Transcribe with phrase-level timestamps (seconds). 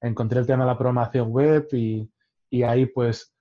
[0.00, 2.10] encontré el tema de la programación web y,
[2.50, 3.34] y ahí pues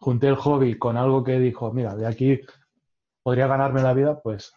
[0.00, 2.40] junté el hobby con algo que dijo, mira, de aquí
[3.22, 4.54] podría ganarme la vida, pues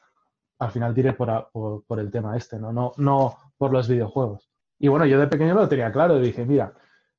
[0.59, 2.71] al final tiré por, por, el tema este, ¿no?
[2.71, 2.93] ¿no?
[2.97, 4.49] No por los videojuegos.
[4.79, 6.73] Y bueno, yo de pequeño lo tenía claro, dije, mira,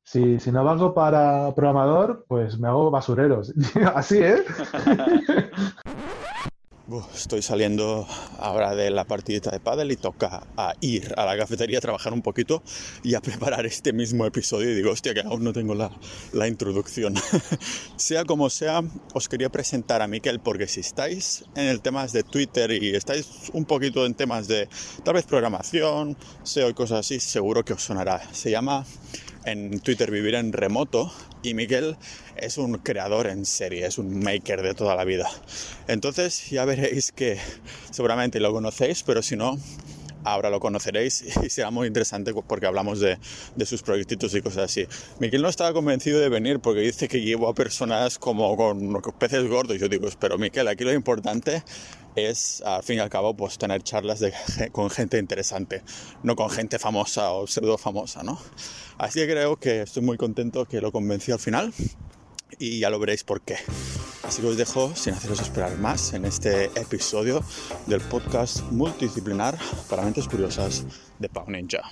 [0.04, 3.52] si, si no valgo para programador, pues me hago basureros.
[3.94, 4.44] Así, ¿eh?
[7.14, 8.06] estoy saliendo
[8.38, 12.12] ahora de la partidita de pádel y toca a ir a la cafetería a trabajar
[12.12, 12.62] un poquito
[13.02, 15.90] y a preparar este mismo episodio y digo, hostia, que aún no tengo la,
[16.32, 17.14] la introducción.
[17.96, 18.82] sea como sea,
[19.14, 23.50] os quería presentar a Miquel porque si estáis en el tema de Twitter y estáis
[23.52, 24.68] un poquito en temas de
[25.04, 28.22] tal vez programación, SEO y cosas así, seguro que os sonará.
[28.32, 28.84] Se llama
[29.44, 31.96] en Twitter Vivir en Remoto y Miguel
[32.36, 35.28] es un creador en serie, es un maker de toda la vida.
[35.88, 37.38] Entonces ya veréis que
[37.90, 39.58] seguramente lo conocéis, pero si no,
[40.24, 43.18] ahora lo conoceréis y será muy interesante porque hablamos de,
[43.64, 44.86] sus proyectitos y cosas así.
[45.18, 49.48] Miguel no estaba convencido de venir porque dice que llevo a personas como con peces
[49.48, 49.78] gordos.
[49.78, 51.62] Yo digo, pero Miguel, aquí lo importante
[52.16, 54.22] es, al fin y al cabo, pues tener charlas
[54.72, 55.82] con gente interesante,
[56.22, 58.38] no con gente famosa o pseudo famosa, ¿no?
[58.98, 61.72] Así que creo que estoy muy contento que lo convencí al final
[62.58, 63.56] y ya lo veréis por qué.
[64.22, 67.42] Así que os dejo sin haceros esperar más en este episodio
[67.86, 69.58] del podcast multidisciplinar
[69.90, 70.84] para mentes curiosas
[71.18, 71.82] de Pau Ninja.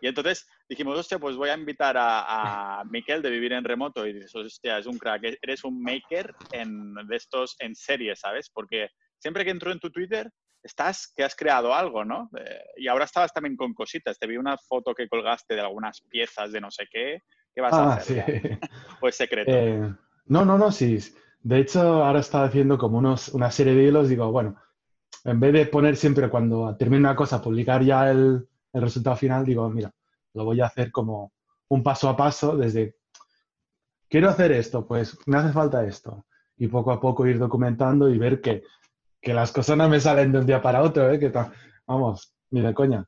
[0.00, 4.06] Y entonces dijimos, hostia, pues voy a invitar a, a Miquel de Vivir en Remoto.
[4.06, 8.50] Y dices, hostia, es un crack, eres un maker en, de estos en serie, ¿sabes?
[8.50, 10.30] Porque siempre que entro en tu Twitter,
[10.62, 12.30] estás que has creado algo, ¿no?
[12.38, 14.18] Eh, y ahora estabas también con cositas.
[14.18, 17.22] Te vi una foto que colgaste de algunas piezas de no sé qué.
[17.54, 18.42] ¿Qué vas a ah, hacer?
[18.42, 18.48] Sí.
[19.00, 19.50] Pues secreto.
[19.50, 19.94] Eh,
[20.26, 20.98] no, no, no, sí.
[21.42, 24.08] De hecho, ahora estaba haciendo como unos, una serie de hilos.
[24.08, 24.56] Digo, bueno,
[25.24, 29.44] en vez de poner siempre cuando termine una cosa, publicar ya el, el resultado final,
[29.44, 29.90] digo, mira,
[30.34, 31.32] lo voy a hacer como
[31.68, 32.96] un paso a paso desde,
[34.08, 36.24] quiero hacer esto, pues me hace falta esto.
[36.56, 38.62] Y poco a poco ir documentando y ver que
[39.20, 41.18] que las cosas no me salen de un día para otro, ¿eh?
[41.18, 41.32] Que
[41.86, 43.06] vamos, ni de coña.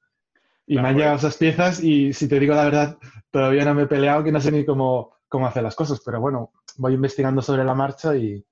[0.66, 2.98] Y me han llegado esas piezas y si te digo la verdad,
[3.30, 6.20] todavía no me he peleado, que no sé ni cómo, cómo hacer las cosas, pero
[6.20, 8.44] bueno, voy investigando sobre la marcha y,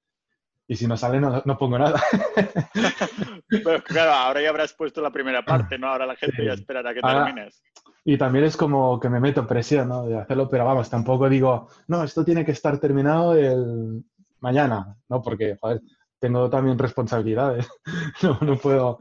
[0.71, 2.01] y si no sale no, no pongo nada.
[3.49, 5.89] pero claro, ahora ya habrás puesto la primera parte, ¿no?
[5.89, 7.61] Ahora la gente ya esperará que termines.
[8.05, 10.07] Y también es como que me meto presión, ¿no?
[10.07, 14.05] De hacerlo, pero vamos, tampoco digo, no, esto tiene que estar terminado el
[14.39, 15.21] mañana, ¿no?
[15.21, 15.81] Porque, joder,
[16.21, 17.69] tengo también responsabilidades.
[18.23, 18.97] no, no puedo.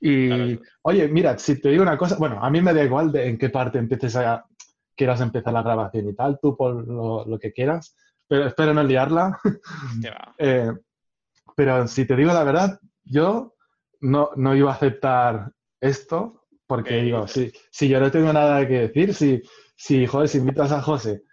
[0.00, 3.28] Y, oye, mira, si te digo una cosa, bueno, a mí me da igual de
[3.28, 4.44] en qué parte empieces a,
[4.96, 7.96] quieras empezar la grabación y tal, tú por lo, que quieras,
[8.32, 9.38] pero espero no liarla.
[10.38, 10.72] eh,
[11.54, 13.56] pero si te digo la verdad, yo
[14.00, 18.88] no, no iba a aceptar esto porque digo, si, si yo no tengo nada que
[18.88, 19.42] decir, si,
[19.76, 21.24] si, joder, si invitas a José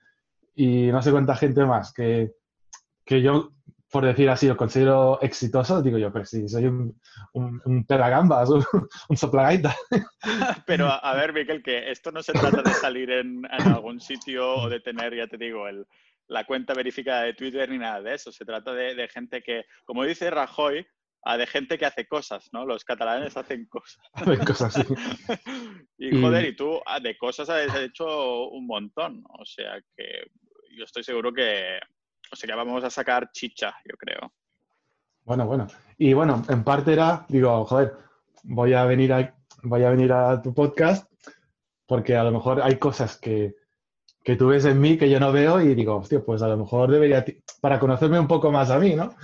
[0.56, 2.34] y no sé cuánta gente más que,
[3.06, 3.54] que yo
[3.90, 7.00] por decir así, lo considero exitoso, digo yo, pero sí, soy un,
[7.32, 8.66] un, un pedagambas, un,
[9.08, 9.74] un soplagaita.
[10.68, 14.48] Pero a ver, Miquel, que esto no se trata de salir en, en algún sitio
[14.48, 15.88] o de tener, ya te digo, el,
[16.30, 18.32] la cuenta verificada de Twitter ni nada de eso.
[18.32, 20.86] Se trata de, de gente que, como dice Rajoy,
[21.24, 22.66] a de gente que hace cosas, ¿no?
[22.66, 24.00] Los catalanes hacen cosas.
[24.14, 24.82] Hacen cosas, sí.
[25.98, 29.24] y joder, y tú ah, de cosas has hecho un montón.
[29.38, 30.32] O sea que
[30.78, 31.80] yo estoy seguro que,
[32.32, 34.34] o sea que vamos a sacar chicha, yo creo.
[35.24, 35.68] Bueno, bueno.
[35.98, 37.94] Y bueno, en parte era, digo, joder,
[38.44, 41.12] voy a venir a, voy a, venir a tu podcast
[41.86, 43.56] porque a lo mejor hay cosas que,
[44.30, 46.92] que tú ves en mí que yo no veo y digo, pues a lo mejor
[46.92, 47.26] debería,
[47.62, 49.16] para conocerme un poco más a mí, ¿no?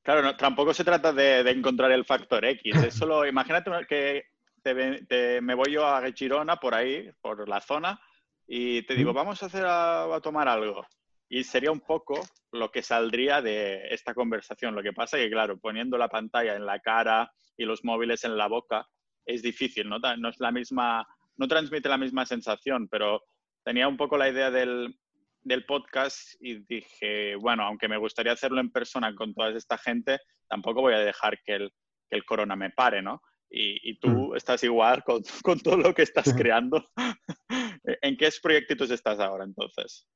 [0.00, 2.74] Claro, tampoco se trata de, encontrar el factor X.
[2.76, 8.00] Es solo, imagínate que me voy yo a Girona, por ahí, por la zona,
[8.46, 10.86] y te digo, vamos a hacer a tomar algo.
[11.28, 12.18] Y sería un poco
[12.52, 14.74] lo que saldría de esta conversación.
[14.74, 18.24] Lo que pasa es que, claro, poniendo la pantalla en la cara y los móviles
[18.24, 18.88] en la boca
[19.26, 19.98] es difícil, ¿no?
[19.98, 23.24] No es la misma, no transmite la misma sensación, pero
[23.64, 24.98] tenía un poco la idea del,
[25.42, 30.20] del podcast y dije, bueno, aunque me gustaría hacerlo en persona con toda esta gente,
[30.48, 31.72] tampoco voy a dejar que el,
[32.08, 33.22] que el corona me pare, ¿no?
[33.50, 34.36] Y, y tú mm.
[34.36, 36.84] estás igual con, con, todo lo que estás creando.
[38.02, 40.06] ¿En qué proyectitos estás ahora entonces?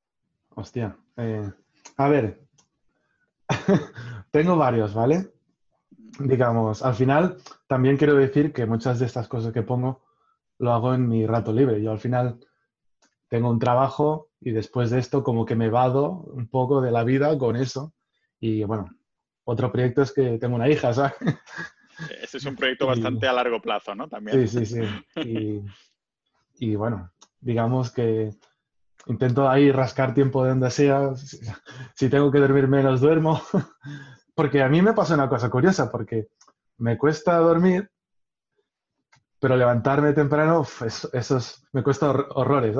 [0.49, 0.97] Hostia.
[1.17, 1.51] Eh,
[1.97, 2.41] a ver,
[4.31, 5.31] tengo varios, ¿vale?
[6.19, 10.03] Digamos, al final también quiero decir que muchas de estas cosas que pongo
[10.59, 11.81] lo hago en mi rato libre.
[11.81, 12.39] Yo al final
[13.29, 17.03] tengo un trabajo y después de esto como que me vado un poco de la
[17.03, 17.93] vida con eso.
[18.39, 18.89] Y bueno,
[19.43, 21.13] otro proyecto es que tengo una hija, ¿sabes?
[22.21, 24.07] Ese es un proyecto bastante a largo plazo, ¿no?
[24.07, 24.47] También.
[24.47, 24.81] Sí, sí,
[25.15, 25.63] sí.
[26.59, 28.31] Y, bueno, digamos que
[29.07, 31.13] intento ahí rascar tiempo de donde sea.
[31.95, 33.41] Si tengo que dormir menos, duermo.
[34.35, 36.27] Porque a mí me pasa una cosa curiosa, porque
[36.77, 37.89] me cuesta dormir,
[39.39, 40.65] pero levantarme temprano,
[41.13, 41.39] eso,
[41.71, 42.75] me cuesta horrores.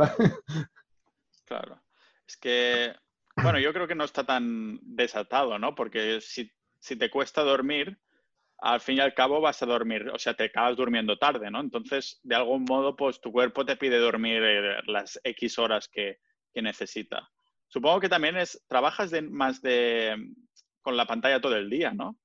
[1.45, 1.81] Claro.
[2.27, 2.93] Es que,
[3.41, 5.75] bueno, yo creo que no está tan desatado, ¿no?
[5.75, 7.97] Porque si, si te cuesta dormir,
[8.59, 11.59] al fin y al cabo vas a dormir, o sea, te acabas durmiendo tarde, ¿no?
[11.59, 16.19] Entonces, de algún modo, pues tu cuerpo te pide dormir eh, las X horas que,
[16.55, 17.29] necesita.
[17.67, 20.33] Supongo que también es, trabajas de, más de,
[20.81, 22.17] con la pantalla todo el día, ¿no?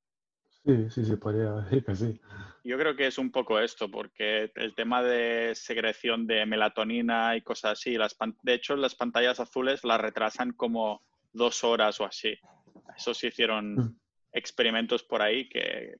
[0.64, 2.20] Sí, sí, sí, podría decir que sí.
[2.64, 7.42] Yo creo que es un poco esto, porque el tema de secreción de melatonina y
[7.42, 12.38] cosas así, las de hecho las pantallas azules las retrasan como dos horas o así.
[12.96, 13.96] Eso se hicieron mm.
[14.32, 15.96] experimentos por ahí que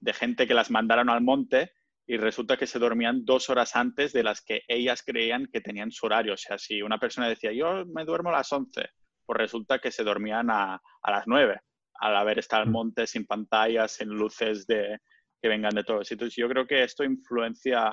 [0.00, 1.72] de gente que las mandaron al monte
[2.06, 5.90] y resulta que se dormían dos horas antes de las que ellas creían que tenían
[5.90, 6.34] su horario.
[6.34, 8.90] O sea, si una persona decía, yo me duermo a las 11,
[9.24, 11.60] pues resulta que se dormían a, las 9,
[12.04, 12.72] al haber estado al mm.
[12.72, 14.98] monte sin pantallas, sin luces de,
[15.40, 16.36] que vengan de todos sitios.
[16.36, 17.92] Yo creo que esto influencia,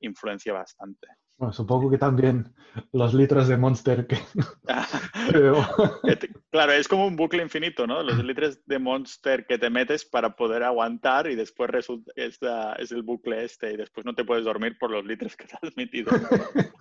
[0.00, 1.08] influencia bastante.
[1.36, 2.54] Bueno, supongo que también
[2.92, 4.16] los litros de Monster que...
[6.50, 8.02] claro, es como un bucle infinito, ¿no?
[8.02, 12.38] Los litros de Monster que te metes para poder aguantar y después resulta, es,
[12.78, 15.58] es el bucle este y después no te puedes dormir por los litros que te
[15.60, 16.12] has metido.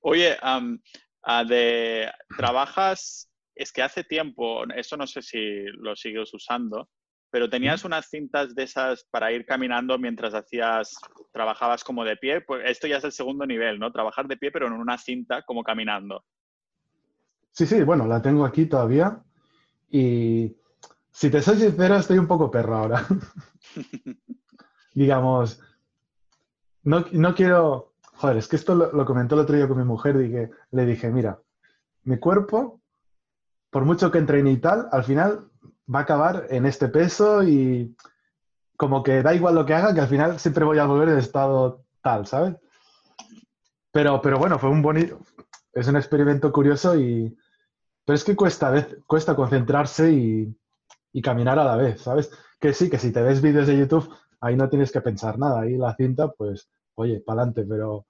[0.00, 0.36] Oye,
[1.46, 3.29] de, trabajas,
[3.60, 6.88] es que hace tiempo, eso no sé si lo sigues usando,
[7.30, 10.96] pero tenías unas cintas de esas para ir caminando mientras hacías,
[11.30, 12.40] trabajabas como de pie.
[12.40, 13.92] Pues esto ya es el segundo nivel, ¿no?
[13.92, 16.24] Trabajar de pie, pero en una cinta como caminando.
[17.52, 19.22] Sí, sí, bueno, la tengo aquí todavía.
[19.90, 20.56] Y
[21.10, 23.06] si te soy sincero, estoy un poco perro ahora.
[24.94, 25.60] Digamos,
[26.84, 27.92] no, no, quiero.
[28.14, 30.16] Joder, es que esto lo, lo, comentó el otro día con mi mujer.
[30.70, 31.38] le dije, mira,
[32.04, 32.79] mi cuerpo,
[33.70, 35.48] por mucho que entrene y tal, al final
[35.92, 37.96] va a acabar en este peso y
[38.76, 41.18] como que da igual lo que haga, que al final siempre voy a volver en
[41.18, 42.56] estado tal, ¿sabes?
[43.92, 45.18] Pero, pero bueno, fue un bonito,
[45.72, 47.36] es un experimento curioso y,
[48.04, 50.56] pero es que cuesta, cuesta concentrarse y,
[51.12, 52.30] y caminar a la vez, ¿sabes?
[52.58, 54.08] Que sí, que si te ves vídeos de YouTube,
[54.40, 58.06] ahí no tienes que pensar nada, ahí la cinta, pues, oye, para adelante, pero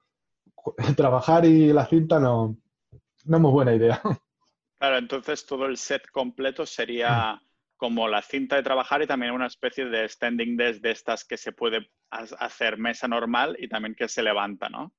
[0.97, 2.57] trabajar y la cinta no,
[3.25, 4.01] no es muy buena idea.
[4.81, 7.38] Claro, entonces todo el set completo sería
[7.77, 11.37] como la cinta de trabajar y también una especie de standing desk de estas que
[11.37, 14.94] se puede hacer mesa normal y también que se levanta, ¿no?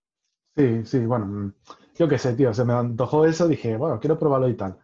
[0.56, 1.54] Sí, sí, bueno, mm,
[1.96, 4.78] yo qué sé, tío, se me antojó eso, dije, bueno, quiero probarlo y tal.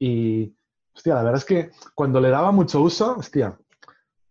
[0.00, 0.52] Y,
[0.92, 3.56] hostia, la verdad es que cuando le daba mucho uso, hostia,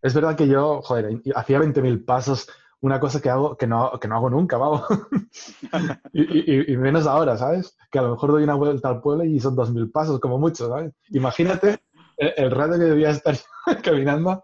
[0.02, 2.50] es verdad que yo, joder, hacía 20.000 pasos,
[2.82, 4.84] una cosa que hago que no, que no hago nunca, vamos.
[6.14, 7.78] y, y, menos ahora, ¿sabes?
[7.92, 10.68] Que a lo mejor doy una vuelta al pueblo y son 2.000 pasos como mucho,
[10.68, 10.92] ¿sabes?
[11.10, 11.80] Imagínate
[12.18, 13.36] el, rato que debía estar
[13.84, 14.44] caminando.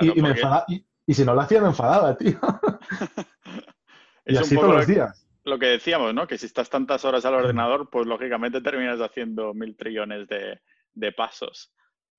[0.00, 2.38] y, me enfadaba, y, si no lo hacía, me enfadaba, tío.
[4.26, 5.26] y así todos los días.
[5.44, 6.26] Lo que decíamos, ¿no?
[6.26, 11.74] Que si estás tantas horas al ordenador, pues lógicamente terminas haciendo mil trillones de, pasos.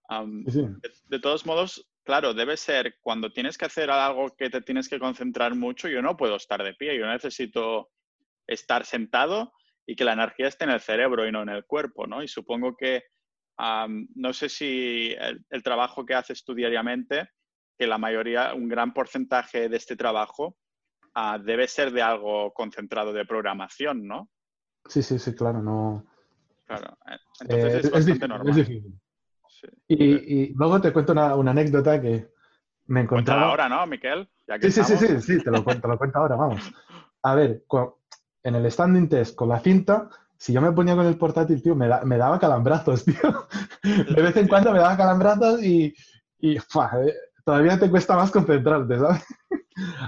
[0.08, 5.00] de, todos modos, claro, debe ser cuando tienes que hacer algo que te tienes que
[5.00, 7.90] concentrar mucho, yo no puedo estar de pie, yo necesito
[8.48, 9.52] estar sentado
[9.86, 12.24] y que la energía esté en el cerebro y no en el cuerpo, ¿no?
[12.24, 13.04] Y supongo que
[13.58, 15.16] no sé si
[15.50, 17.30] el, trabajo que haces tú diariamente,
[17.78, 20.58] que la mayoría, un gran porcentaje de este trabajo
[21.14, 24.30] ah, debe ser de algo concentrado de programación, ¿no?
[24.88, 26.06] Sí, sí, sí, claro, no.
[26.66, 28.50] Claro, eh, entonces eh, es, bastante normal.
[28.50, 29.00] Es difícil.
[29.88, 32.28] Y, luego te cuento una, anécdota que
[32.88, 33.50] me encontraba.
[33.50, 34.28] ahora, ¿no, Miquel?
[34.62, 36.62] sí, sí, sí, sí, sí, te lo, cuento, te lo cuento ahora, vamos.
[37.24, 37.64] A ver,
[38.44, 41.76] en el standing test con la cinta si yo me ponía con el portátil, tío,
[41.76, 43.48] me, me daba calambrazos, tío.
[43.84, 45.94] De vez en cuando me daba calambrazos y,
[46.40, 46.62] y eh,
[47.44, 49.26] todavía te cuesta más concentrarte, ¿sabes?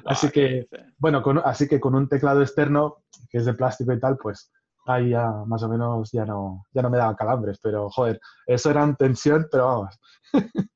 [0.05, 3.99] así que, bueno, con, así que con un teclado externo, que es de plástico y
[3.99, 4.51] tal, pues
[4.87, 8.71] ahí ya más o menos ya no, ya no me daba calambres, pero joder, eso
[8.71, 9.99] era en tensión, pero vamos.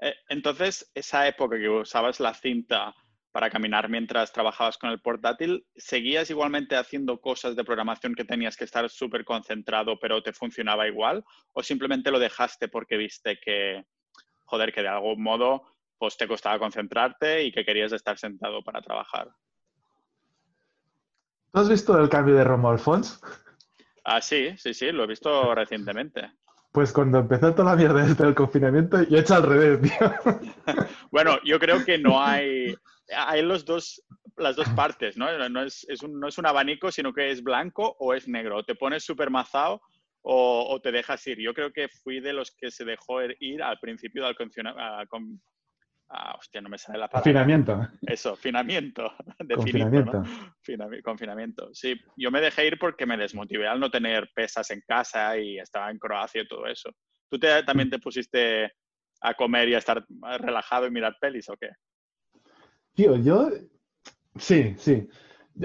[0.00, 2.94] Eh, entonces, esa época que usabas la cinta
[3.32, 8.56] para caminar mientras trabajabas con el portátil, ¿seguías igualmente haciendo cosas de programación que tenías
[8.56, 11.24] que estar súper concentrado, pero te funcionaba igual?
[11.52, 13.82] ¿O simplemente lo dejaste porque viste que,
[14.44, 15.62] joder, que de algún modo
[15.98, 19.30] pues te costaba concentrarte y que querías estar sentado para trabajar?
[21.54, 23.20] ¿Tú has visto el cambio de Romo Alfons?
[24.04, 26.32] Ah, sí, sí, sí, lo he visto recientemente.
[26.72, 30.12] Pues cuando empezó toda la mierda desde el confinamiento, yo he hecho al revés, tío.
[31.12, 32.74] bueno, yo creo que no hay.
[33.16, 34.02] Hay los dos,
[34.36, 35.48] las dos partes, ¿no?
[35.48, 38.56] No es, un, no es un abanico, sino que es blanco o es negro.
[38.56, 39.80] O te pones súper mazado
[40.22, 41.38] o, te dejas ir.
[41.38, 45.40] Yo creo que fui de los que se dejó ir al principio del con,
[46.10, 47.22] ah, hostia, no me sale la palabra.
[47.24, 47.88] Confinamiento.
[48.02, 49.12] Eso, finamiento.
[49.54, 50.22] Confinamiento.
[51.02, 51.68] Confinamiento.
[51.72, 55.58] Sí, yo me dejé ir porque me desmotivé al no tener pesas en casa y
[55.58, 56.90] estaba en Croacia y todo eso.
[57.28, 58.72] ¿Tú también te pusiste
[59.20, 60.04] a comer y a estar
[60.38, 61.70] relajado y mirar pelis o qué?
[62.94, 63.50] Tío, yo...
[64.36, 65.08] Sí, sí.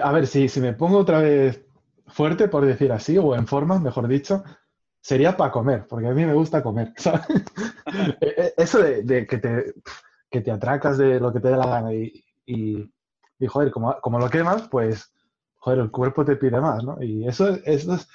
[0.01, 1.65] A ver, si, si me pongo otra vez
[2.07, 4.43] fuerte, por decir así, o en forma, mejor dicho,
[5.01, 7.25] sería para comer, porque a mí me gusta comer, ¿sabes?
[8.21, 9.73] E, e, eso de, que, te,
[10.29, 14.19] que te atracas de lo que te dé la gana y, y, joder, como, como,
[14.19, 15.13] lo quemas, pues,
[15.57, 17.01] joder, el cuerpo te pide más, ¿no?
[17.01, 18.07] Y eso, eso es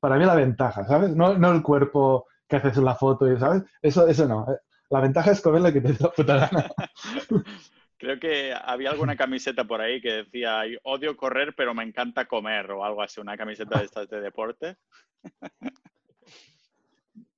[0.00, 1.14] para mí la ventaja, ¿sabes?
[1.14, 3.62] No, no el cuerpo que haces la foto, ¿sabes?
[3.82, 4.46] Eso, eso no.
[4.90, 6.70] La ventaja es comer lo que te dé la puta gana.
[7.98, 12.70] Creo que había alguna camiseta por ahí que decía, odio correr, pero me encanta comer
[12.70, 14.76] o algo así, una camiseta de estas de deporte.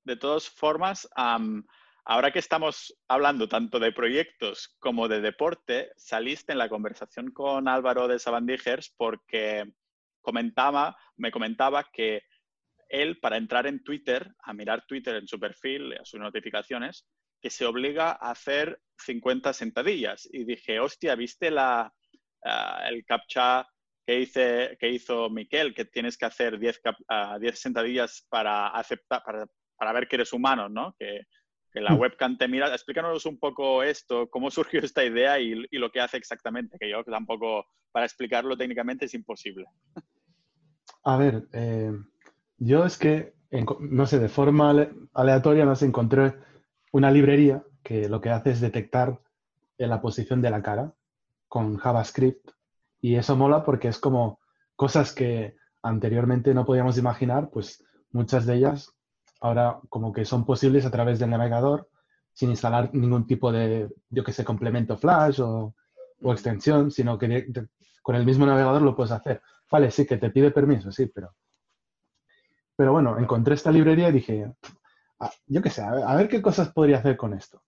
[0.05, 1.09] de todas formas,
[2.05, 7.69] ahora que estamos hablando tanto de proyectos como de deporte, saliste en la conversación con
[7.69, 9.65] Álvaro de Sabandijers porque
[10.21, 12.23] comentaba, me comentaba que
[12.89, 17.07] él, para entrar en Twitter, a mirar Twitter en su perfil, a sus notificaciones,
[17.41, 20.29] que se obliga a hacer 50 sentadillas.
[20.31, 21.93] Y dije, hostia, ¿viste la,
[22.45, 23.67] ah, el captcha
[24.05, 29.93] que, hice, que hizo Miquel, que tienes que hacer 10, uh, sentadillas para, aceptar, para,
[29.93, 30.95] ver que eres humano, ¿no?
[30.99, 31.23] Que,
[31.75, 32.01] la mm.
[32.01, 32.73] webcam te mira.
[32.73, 37.05] Explícanos un poco esto, cómo surgió esta idea y, lo que hace exactamente, que yo
[37.05, 39.67] tampoco, para explicarlo técnicamente, es imposible.
[41.05, 41.93] A ver, eh,
[42.59, 43.35] yo es que,
[43.81, 46.35] no sé, de forma aleatoria nos encontré
[46.93, 49.21] una librería que lo que hace es detectar
[49.79, 50.95] la posición de la cara
[51.49, 52.51] con JavaScript
[53.01, 54.41] y eso mola porque es como
[54.77, 58.95] cosas que anteriormente no podíamos imaginar, pues muchas de ellas
[59.41, 61.89] ahora como que son posibles a través del navegador
[62.33, 65.75] sin instalar ningún tipo de, yo que sé, complemento Flash o,
[66.23, 67.51] extensión, sino que
[68.03, 69.41] con el mismo navegador lo puedes hacer.
[69.71, 71.35] Vale, sí, que te pide permiso, sí, pero...
[72.77, 74.53] Pero bueno, encontré esta librería y dije,
[75.47, 77.63] yo qué sé, a ver, qué cosas podría hacer con esto.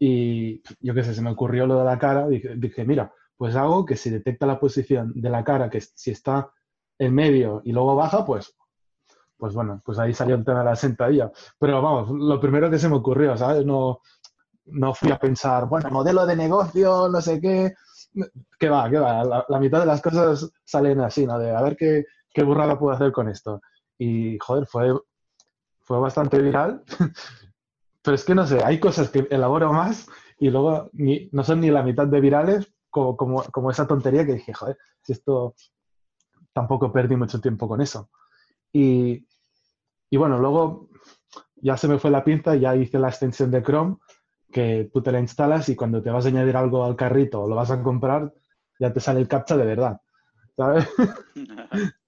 [0.00, 3.84] Y yo qué sé, se me ocurrió lo de la cara, dije, mira, pues hago
[3.84, 6.50] que si detecta la posición de la cara, que si está
[6.98, 8.56] en medio y luego baja, pues,
[9.38, 11.30] pues bueno, pues ahí salió el tema de la sentadilla.
[11.58, 13.64] Pero vamos, lo primero que se me ocurrió, ¿sabes?
[13.64, 14.00] No,
[14.66, 17.74] no fui a pensar, bueno, modelo de negocio, no sé qué.
[18.58, 18.90] ¿Qué va?
[18.90, 19.44] ¿Qué va?
[19.48, 21.38] La, mitad de las cosas salen así, ¿no?
[21.38, 23.60] De a ver qué, qué burrada puedo hacer con esto.
[23.98, 24.92] Y, joder, fue
[25.88, 26.84] fue bastante viral.
[28.02, 30.06] Pero es que no sé, hay cosas que elaboro más
[30.38, 34.52] y luego no son ni la mitad de virales como, como, esa tontería que dije,
[34.52, 35.54] joder, si esto
[36.52, 38.10] tampoco perdí mucho tiempo con eso.
[38.72, 39.26] Y,
[40.10, 40.88] y bueno, luego
[41.56, 43.96] ya se me fue la pinza, ya hice la extensión de Chrome,
[44.52, 47.48] que tú te la instalas y cuando te vas a añadir algo al carrito o
[47.48, 48.32] lo vas a comprar,
[48.78, 50.00] ya te sale el captcha de verdad.
[50.56, 50.88] ¿Sabes?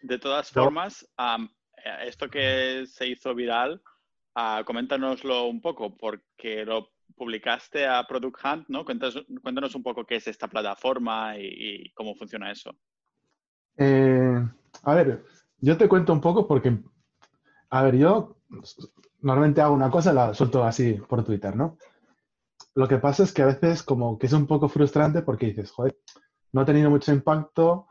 [0.00, 1.06] De todas formas,
[2.04, 3.82] esto que se hizo viral,
[4.36, 8.84] uh, coméntanoslo un poco, porque lo publicaste a Product Hunt, ¿no?
[8.84, 12.74] Cuéntanos, un poco qué es esta plataforma y, cómo funciona eso.
[13.76, 14.40] Eh,
[14.82, 15.24] a ver,
[15.60, 16.78] yo te cuento un poco porque,
[17.70, 18.36] a ver, yo
[19.20, 21.76] normalmente hago una cosa la suelto así por Twitter, ¿no?
[22.74, 25.70] Lo que pasa es que a veces como que es un poco frustrante porque dices,
[25.70, 25.98] joder,
[26.52, 27.88] no ha tenido mucho impacto,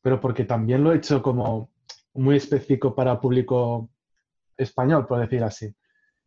[0.00, 1.70] pero porque también lo he hecho como
[2.14, 3.90] muy específico para público
[4.56, 5.74] español, por decir así.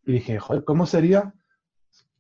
[0.06, 1.34] Y dije, joder, ¿cómo sería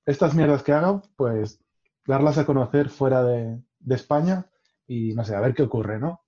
[0.05, 1.01] estas mierdas que hago?
[1.15, 1.59] Pues
[2.05, 4.49] darlas a conocer fuera de, España
[4.87, 6.24] y no sé, a ver qué ocurre, ¿no?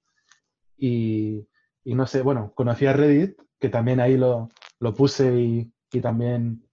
[0.77, 1.47] Y,
[1.85, 4.49] no sé, bueno, conocí a Reddit, que también ahí lo,
[4.95, 6.63] puse y, también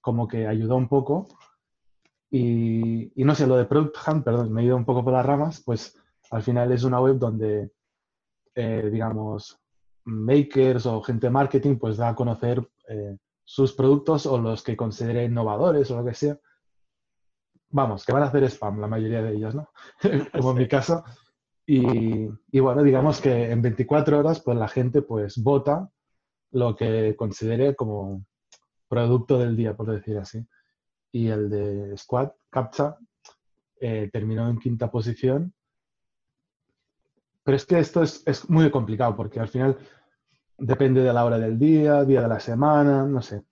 [0.00, 1.28] como que ayudó un poco.
[2.30, 5.12] Y, y, no sé, lo de Product Hunt, perdón, me he ido un poco por
[5.12, 5.96] las ramas, pues
[6.30, 7.70] al final es una web donde,
[8.54, 9.60] eh, digamos,
[10.04, 14.76] makers o gente de marketing pues da a conocer eh, sus productos o los que
[14.76, 16.38] considere innovadores o lo que sea.
[17.70, 19.68] Vamos, que van a hacer spam la mayoría de ellos, ¿no?
[20.32, 21.04] Como en mi caso.
[21.66, 22.28] Y,
[22.60, 25.90] bueno, digamos que en 24 horas pues la gente pues vota
[26.50, 28.24] lo que considere como
[28.88, 30.46] producto del día, por decir así.
[31.12, 32.98] Y el de Squad, CAPTCHA,
[33.80, 35.54] eh, terminó en quinta posición
[37.44, 39.76] pero es que esto es, muy complicado porque al final
[40.56, 43.44] depende de la hora del día, día de la semana, no sé.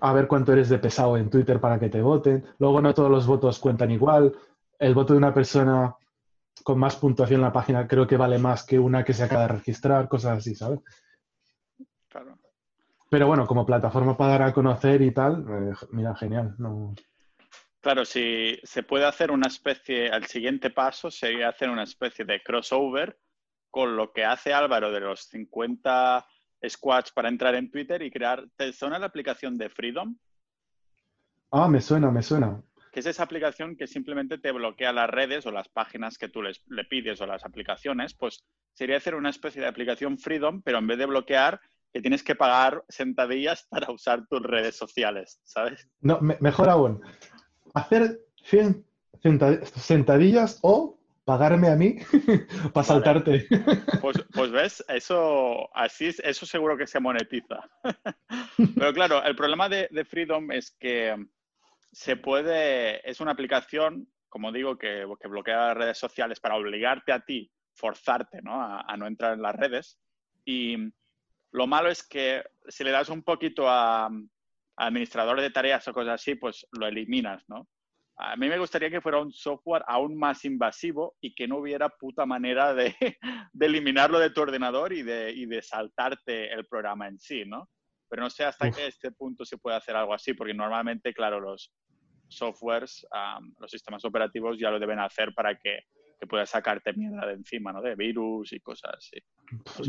[0.00, 2.44] A ver cuánto eres de pesado en Twitter para que te voten.
[2.58, 4.34] Luego no todos los votos cuentan igual.
[4.82, 5.94] El voto de una persona
[6.64, 9.42] con más puntuación en la página creo que vale más que una que se acaba
[9.42, 10.80] de registrar, cosas así, ¿sabes?
[12.08, 12.36] Claro.
[13.08, 16.56] Pero bueno, como plataforma para dar a conocer y tal, eh, mira, genial.
[16.58, 16.96] No...
[17.80, 22.42] Claro, si se puede hacer una especie, el siguiente paso sería hacer una especie de
[22.42, 23.16] crossover
[23.70, 26.26] con lo que hace Álvaro de los 50
[26.68, 28.48] squads para entrar en Twitter y crear.
[28.56, 30.18] ¿Te suena la aplicación de Freedom?
[31.52, 32.60] Ah, me suena, me suena.
[32.92, 36.42] Que es esa aplicación que simplemente te bloquea las redes o las páginas que tú
[36.42, 38.14] les, le pides o las aplicaciones.
[38.14, 38.44] Pues
[38.74, 41.60] sería hacer una especie de aplicación Freedom, pero en vez de bloquear,
[41.92, 45.88] que tienes que pagar sentadillas para usar tus redes sociales, ¿sabes?
[46.00, 47.00] No, mejor aún.
[47.74, 48.84] Hacer 100
[49.76, 51.96] sentadillas o pagarme a mí
[52.72, 53.46] para saltarte.
[54.00, 57.60] Pues, pues, ves, eso así eso seguro que se monetiza.
[58.76, 61.14] Pero claro, el problema de, Freedom es que
[61.92, 67.20] se puede, es una aplicación, como digo, que, bloquea las redes sociales para obligarte a
[67.20, 68.60] ti, forzarte ¿no?
[68.62, 69.98] A, no entrar en las redes.
[70.44, 70.76] Y
[71.52, 74.10] lo malo es que si le das un poquito a, a
[74.76, 77.68] administrador de tareas o cosas así, pues lo eliminas, ¿no?
[78.16, 81.88] A mí me gustaría que fuera un software aún más invasivo y que no hubiera
[81.88, 82.94] puta manera de,
[83.60, 87.68] eliminarlo de tu ordenador y de, y de, saltarte el programa en sí, ¿no?
[88.12, 91.40] Pero no sé hasta qué este punto se puede hacer algo así, porque normalmente, claro,
[91.40, 91.72] los
[92.28, 93.06] softwares,
[93.58, 95.84] los sistemas operativos ya lo deben hacer para que,
[96.20, 97.80] que puedas sacarte mierda de encima, ¿no?
[97.80, 99.16] De virus y cosas así.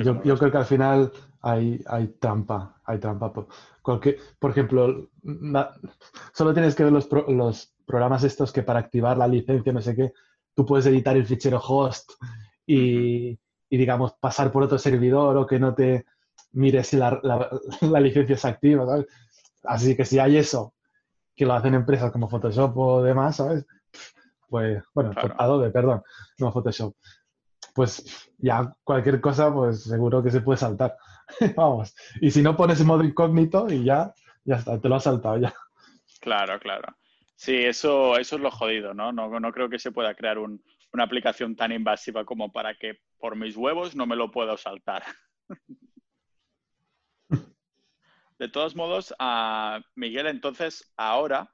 [0.01, 1.11] yo, yo creo que al final
[1.41, 3.33] hay, hay trampa, hay trampa.
[3.83, 5.09] Porque, por ejemplo,
[6.33, 9.97] solo tienes que ver los, los programas estos que para activar la licencia, no sé
[9.97, 10.13] qué,
[10.55, 12.13] tú puedes editar el fichero host
[12.65, 13.37] y,
[13.69, 16.05] digamos, pasar por otro servidor o que no te
[16.53, 17.19] mires si la,
[17.81, 19.07] la, licencia es activa, ¿sabes?
[19.63, 20.73] Así que si hay eso,
[21.35, 23.65] que lo hacen empresas como Photoshop o demás, ¿sabes?
[24.47, 26.03] Pues, bueno, Adobe, perdón,
[26.37, 26.95] no Photoshop.
[27.73, 30.95] Pues ya cualquier cosa, pues seguro que se puede saltar.
[31.55, 31.95] Vamos.
[32.21, 34.13] Y si no pones en modo incógnito y ya,
[34.43, 35.53] ya está, te lo has saltado ya.
[36.19, 36.95] Claro, claro.
[37.35, 39.11] Sí, eso, eso es lo jodido, ¿no?
[39.11, 43.35] No, no creo que se pueda crear una aplicación tan invasiva como para que por
[43.35, 45.03] mis huevos no me lo puedo saltar.
[48.43, 51.49] De todos modos, uh, Miguel, entonces, ahora,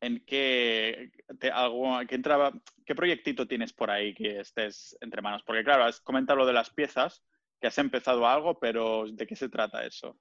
[0.00, 1.12] ¿en qué,
[1.52, 2.50] algo, qué, entraba,
[2.86, 5.42] qué proyectito tienes por ahí que estés entre manos?
[5.42, 7.22] Porque, claro, has comentado lo de las piezas,
[7.60, 10.16] que has empezado algo, pero ¿de qué se trata eso?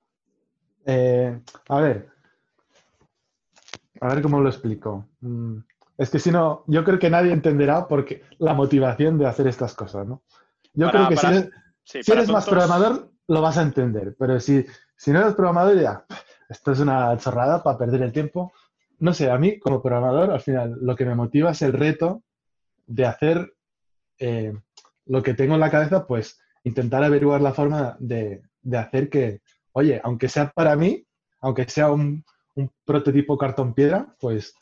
[0.85, 2.09] Eh, a ver,
[4.01, 5.07] a ver cómo lo explico.
[5.21, 5.59] Mm,
[5.99, 9.73] es que si no, yo creo que nadie entenderá porque la motivación de hacer estas
[9.73, 10.21] cosas, ¿no?
[10.73, 14.17] Yo creo que si eres, más programador, lo vas a entender.
[14.19, 14.65] Pero si,
[14.97, 16.05] si no eres programador, ya,
[16.49, 18.51] esto es una chorrada para perder el tiempo.
[18.99, 22.23] No sé, a mí como programador, al final, lo que me motiva es el reto
[22.87, 23.53] de hacer
[24.19, 24.53] eh,
[25.05, 28.41] lo que tengo en la cabeza, pues intentar averiguar la forma de
[28.73, 31.07] hacer que, oye, aunque sea para mí,
[31.41, 32.23] aunque sea un,
[32.85, 34.55] prototipo cartón piedra, pues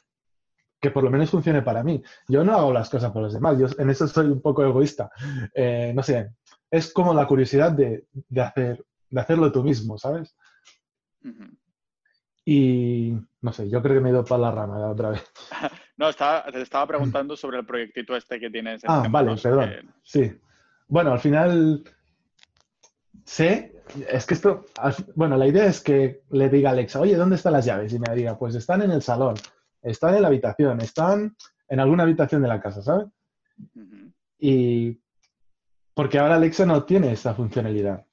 [0.81, 2.03] que por lo menos funcione para mí.
[2.27, 5.09] Yo no hago las cosas por los demás, yo en eso soy un poco egoísta.
[5.53, 6.31] Eh, no sé,
[6.69, 8.05] es como la curiosidad de,
[8.37, 10.35] hacer, de hacerlo tú mismo, ¿sabes?
[12.45, 15.23] Y no sé, yo creo que me he ido para la rama otra vez.
[15.97, 18.81] No, estaba, te estaba preguntando sobre el proyectito este que tienes.
[18.85, 19.93] ah, vale, perdón.
[20.03, 20.29] Sí.
[20.89, 21.85] Bueno, al final
[23.23, 23.75] sé
[24.09, 24.65] es que esto,
[25.15, 27.93] bueno, la idea es que le diga a Alexa, oye, ¿dónde están las llaves?
[27.93, 29.35] Y me diga, pues están en el salón,
[29.81, 31.35] están en la habitación, están
[31.67, 33.07] en alguna habitación de la casa, ¿sabes?
[34.39, 34.99] Y
[35.93, 38.05] porque ahora Alexa no tiene esa funcionalidad.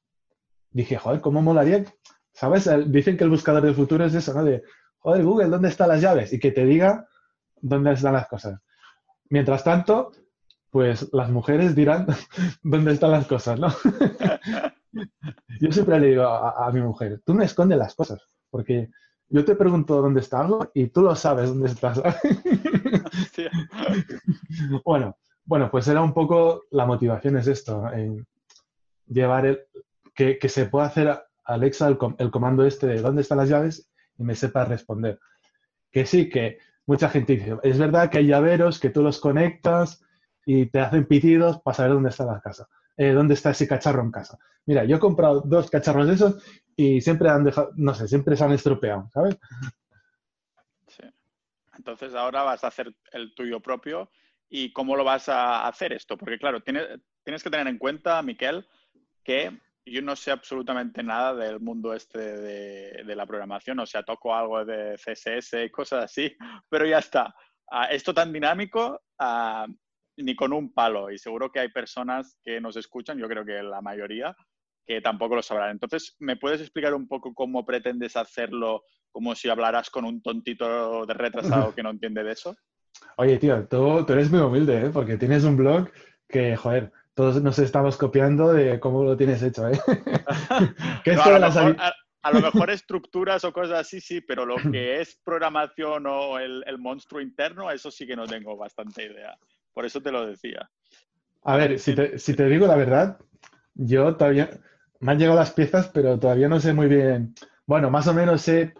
[0.72, 1.84] Dije, joder, ¿cómo molaría?
[2.32, 2.68] ¿Sabes?
[2.90, 4.44] Dicen que el buscador del futuro es eso, ¿no?
[4.44, 4.62] De,
[4.98, 6.32] joder, Google, ¿dónde están las llaves?
[6.32, 7.06] Y que te diga
[7.60, 8.60] dónde están las cosas.
[9.28, 10.12] Mientras tanto,
[10.70, 12.06] pues las mujeres dirán
[12.62, 13.68] dónde están las cosas, ¿no?
[15.60, 18.90] Yo siempre le digo a, mi mujer, tú me escondes las cosas, porque
[19.28, 22.02] yo te pregunto dónde está algo y tú lo sabes dónde estás.
[24.84, 28.26] bueno, bueno, pues era un poco la motivación es esto, en
[29.06, 29.60] llevar el,
[30.14, 34.24] que, se pueda hacer Alexa el, el, comando este de dónde están las llaves y
[34.24, 35.18] me sepa responder.
[35.90, 40.04] Que sí, que mucha gente dice, es verdad que hay llaveros que tú los conectas
[40.44, 42.68] y te hacen pitidos para saber dónde está la casa.
[42.96, 44.38] Eh, dónde está ese cacharro en casa.
[44.66, 46.44] Mira, yo he comprado dos cacharros de esos
[46.76, 49.38] y siempre han dejado, no sé, siempre se han estropeado, ¿sabes?
[50.88, 51.02] Sí.
[51.76, 54.10] Entonces ahora vas a hacer el tuyo propio
[54.48, 56.86] y cómo lo vas a hacer esto, porque claro, tienes,
[57.24, 58.66] tienes que tener en cuenta, Miquel,
[59.24, 64.34] que yo no sé absolutamente nada del mundo este de, la programación, o sea, toco
[64.34, 66.34] algo de CSS y cosas así,
[66.68, 67.34] pero ya está.
[67.70, 69.66] Ah, esto tan dinámico, ah,
[70.18, 73.62] ni con un palo, y seguro que hay personas que nos escuchan, yo creo que
[73.62, 74.36] la mayoría,
[74.86, 75.70] que tampoco lo sabrán.
[75.70, 81.06] Entonces, ¿me puedes explicar un poco cómo pretendes hacerlo como si hablaras con un tontito
[81.06, 82.56] de retrasado que no entiende de eso?
[83.16, 84.90] Oye, tío, tú, tú eres muy humilde, ¿eh?
[84.92, 85.90] Porque tienes un blog
[86.28, 89.78] que, joder, todos nos estamos copiando de cómo lo tienes hecho, ¿eh?
[92.22, 96.64] a, lo mejor, estructuras o cosas así, sí, pero lo que es programación o el,
[96.78, 99.36] monstruo interno, eso sí que no tengo bastante idea.
[99.72, 100.70] Por eso te lo decía.
[101.44, 103.18] A ver, si te, si te digo la verdad,
[103.74, 104.50] yo todavía
[105.00, 107.34] me han llegado las piezas, pero todavía no sé muy bien.
[107.66, 108.74] Bueno, más o menos sé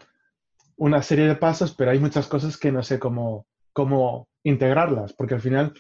[0.77, 5.35] una serie de pasos, pero hay muchas cosas que no sé cómo, cómo integrarlas, porque
[5.35, 5.75] al final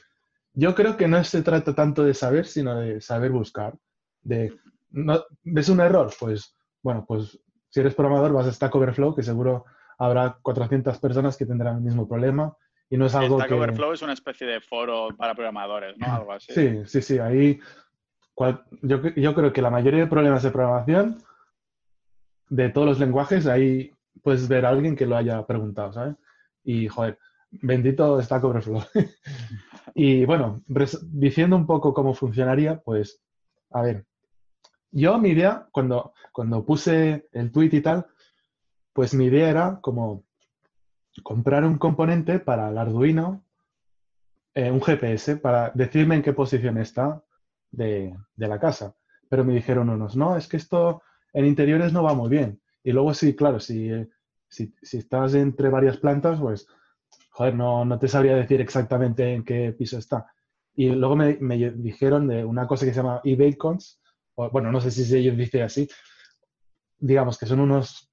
[0.54, 3.74] yo creo que no se trata tanto de saber, sino de saber buscar.
[4.22, 4.54] De,
[4.90, 6.12] no, ¿Ves un error?
[6.18, 7.38] Pues, bueno, pues
[7.70, 9.64] si eres programador vas a Stack Overflow, que seguro
[9.98, 12.56] habrá 400 personas que tendrán el mismo problema
[12.90, 16.14] y no es algo Stack Overflow es una especie de foro para programadores, ¿no?
[16.14, 16.52] Algo así.
[16.52, 17.18] Sí, sí, sí.
[17.18, 17.58] Ahí
[18.82, 21.18] yo, yo creo que la mayoría de problemas de programación
[22.48, 26.16] de todos los lenguajes, ahí puedes ver a alguien que lo haya preguntado, ¿sabes?
[26.64, 27.18] Y, joder,
[27.50, 28.82] bendito Stack Overflow.
[29.94, 30.62] Y bueno,
[31.10, 33.20] diciendo un poco cómo funcionaría, pues,
[33.70, 34.06] a ver,
[34.90, 38.06] yo mi idea, cuando, cuando puse el tweet y tal,
[38.92, 40.24] pues mi idea era como
[41.22, 43.44] comprar un componente para el Arduino,
[44.54, 47.22] eh, un GPS, para decirme en qué posición está
[47.70, 48.94] de, la casa.
[49.28, 51.02] Pero me dijeron unos, no, es que esto
[51.32, 52.60] en interiores no va muy bien.
[52.84, 53.90] Y luego sí, claro, si,
[54.48, 56.66] si, si estás entre varias plantas, pues
[57.32, 60.26] joder, no, no te sabría decir exactamente en qué piso está.
[60.74, 64.00] Y luego me, dijeron de una cosa que se llama eBacons,
[64.34, 65.88] o, bueno, no sé si ellos dicen así,
[66.98, 68.10] digamos que son unos,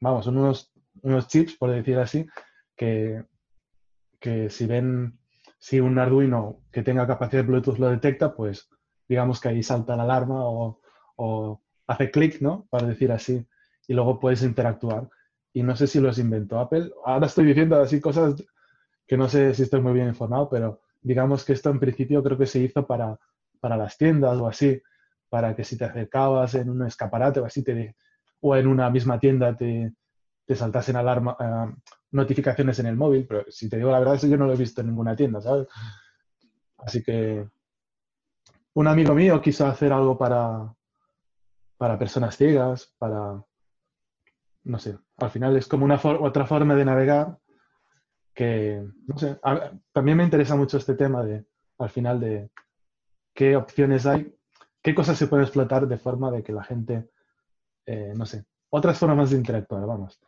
[0.00, 0.72] vamos, son unos,
[1.02, 2.26] unos chips, por decir así,
[2.76, 3.24] que,
[4.20, 5.18] que si ven,
[5.58, 8.68] si un Arduino que tenga capacidad de Bluetooth lo detecta, pues
[9.08, 10.80] digamos que ahí salta la alarma o,
[11.16, 12.66] o hace clic, ¿no?
[12.70, 13.46] Para decir así,
[13.88, 15.08] y luego puedes interactuar
[15.56, 16.92] y no sé si los inventó Apple.
[17.02, 18.34] Ahora estoy diciendo así cosas
[19.06, 22.36] que no sé si estoy muy bien informado, pero digamos que esto en principio creo
[22.36, 23.18] que se hizo para,
[23.58, 24.82] para las tiendas o así,
[25.30, 27.96] para que si te acercabas en un escaparate o así, te,
[28.40, 29.94] o en una misma tienda te,
[30.44, 31.74] te saltasen alarma, eh,
[32.10, 34.58] notificaciones en el móvil, pero si te digo la verdad, eso yo no lo he
[34.58, 35.68] visto en ninguna tienda, ¿sabes?
[36.76, 37.48] Así que
[38.74, 40.70] un amigo mío quiso hacer algo para,
[41.78, 43.42] para personas ciegas, para,
[44.66, 47.38] no sé, al final es como una otra forma de navegar
[48.34, 49.38] que, no sé,
[49.92, 51.46] también me interesa mucho este tema de,
[51.78, 52.50] al final, de
[53.32, 54.34] qué opciones hay,
[54.82, 57.08] qué cosas se pueden explotar de forma de que la gente,
[57.86, 60.20] eh, no sé, otras formas de interactuar, vamos.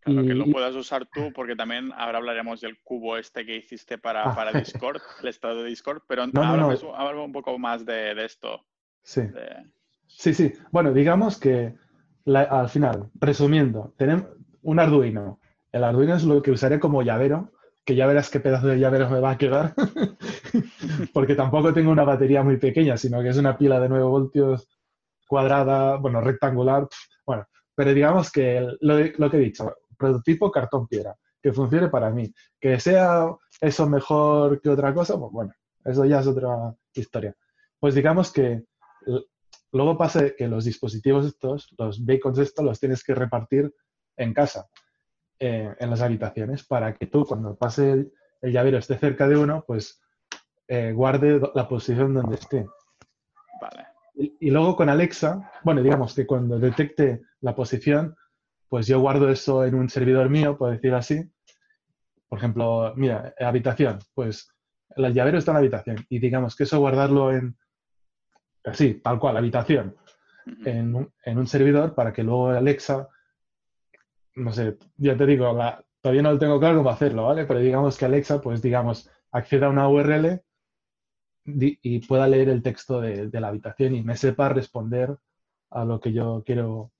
[0.00, 3.98] Claro, que lo puedas usar tú, porque también ahora hablaremos del cubo este que hiciste
[3.98, 4.34] para, ah.
[4.34, 8.64] para Discord, el estado de Discord, pero no, no, un poco más de, esto.
[9.02, 9.22] Sí.
[10.06, 10.52] Sí, sí.
[10.70, 11.74] Bueno, digamos que
[12.26, 14.26] al final, resumiendo, tenemos
[14.62, 15.40] un Arduino.
[15.72, 17.52] El Arduino es lo que usaré como llavero,
[17.84, 19.74] que ya verás qué pedazo de llavero me va a quedar,
[21.14, 24.68] porque tampoco tengo una batería muy pequeña, sino que es una pila de 9 voltios
[25.26, 26.88] cuadrada, bueno, rectangular,
[27.24, 32.10] bueno, pero digamos que lo, lo que he dicho, prototipo cartón piedra, que funcione para
[32.10, 33.26] mí, que sea
[33.60, 35.52] eso mejor que otra cosa, pues bueno,
[35.84, 37.34] eso ya es otra historia.
[37.78, 38.64] Pues digamos que
[39.72, 43.72] Luego pasa que los dispositivos estos, los bacons estos, los tienes que repartir
[44.16, 44.68] en casa,
[45.38, 47.92] eh, en las habitaciones, para que tú cuando pase
[48.42, 50.00] el, llavero esté cerca de uno, pues
[50.66, 52.66] eh, guarde la posición donde esté.
[53.60, 53.86] Vale.
[54.14, 58.16] Y, luego con Alexa, bueno, digamos que cuando detecte la posición,
[58.68, 61.22] pues yo guardo eso en un servidor mío, por decir así.
[62.28, 64.48] Por ejemplo, mira, habitación, pues
[64.96, 67.56] el llavero está en la habitación y digamos que eso guardarlo en,
[68.70, 69.96] así, tal cual, habitación,
[70.64, 73.08] en un, en un servidor para que luego Alexa,
[74.36, 75.56] no sé, ya te digo,
[76.00, 77.44] todavía no lo tengo claro cómo hacerlo, ¿vale?
[77.44, 80.42] Pero digamos que Alexa, pues digamos, acceda a una URL
[81.44, 85.16] y pueda leer el texto de, la habitación y me sepa responder
[85.70, 86.92] a lo que yo quiero,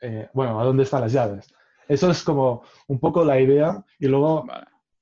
[0.00, 1.54] eh, bueno, a dónde están las llaves.
[1.88, 4.46] Eso es como un poco la idea y luego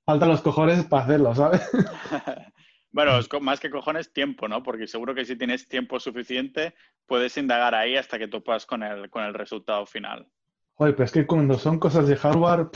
[0.05, 1.63] faltan los cojones para hacerlo, ¿sabes?
[2.93, 4.63] Bueno, es más que cojones tiempo, ¿no?
[4.63, 6.75] Porque seguro que si tienes tiempo suficiente,
[7.07, 10.29] puedes indagar ahí hasta que topas con el, con el resultado final.
[10.75, 12.69] Joder, pero es que cuando son cosas de hardware,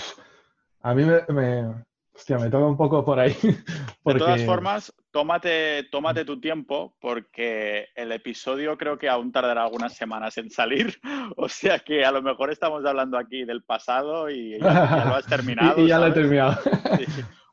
[0.80, 3.36] a mí me, hostia, me toca un poco por ahí.
[4.04, 9.94] De todas formas, tómate, tómate tu tiempo porque el episodio creo que aún tardará algunas
[9.94, 10.98] semanas en salir.
[11.36, 15.26] O sea que a lo mejor estamos hablando aquí del pasado y ya, lo has
[15.28, 15.82] terminado.
[15.82, 16.56] y, ya lo he terminado.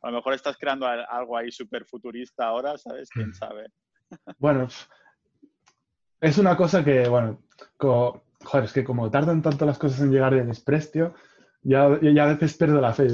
[0.04, 3.10] A lo mejor estás creando algo ahí súper futurista ahora, ¿sabes?
[3.10, 3.34] ¿Quién mm.
[3.34, 3.68] sabe?
[4.38, 4.68] Bueno,
[6.22, 7.42] es una cosa que, bueno,
[7.80, 11.16] joder, es que como tardan tanto las cosas en llegar del desprecio,
[11.64, 13.08] ya, ya a veces pierdo la fe.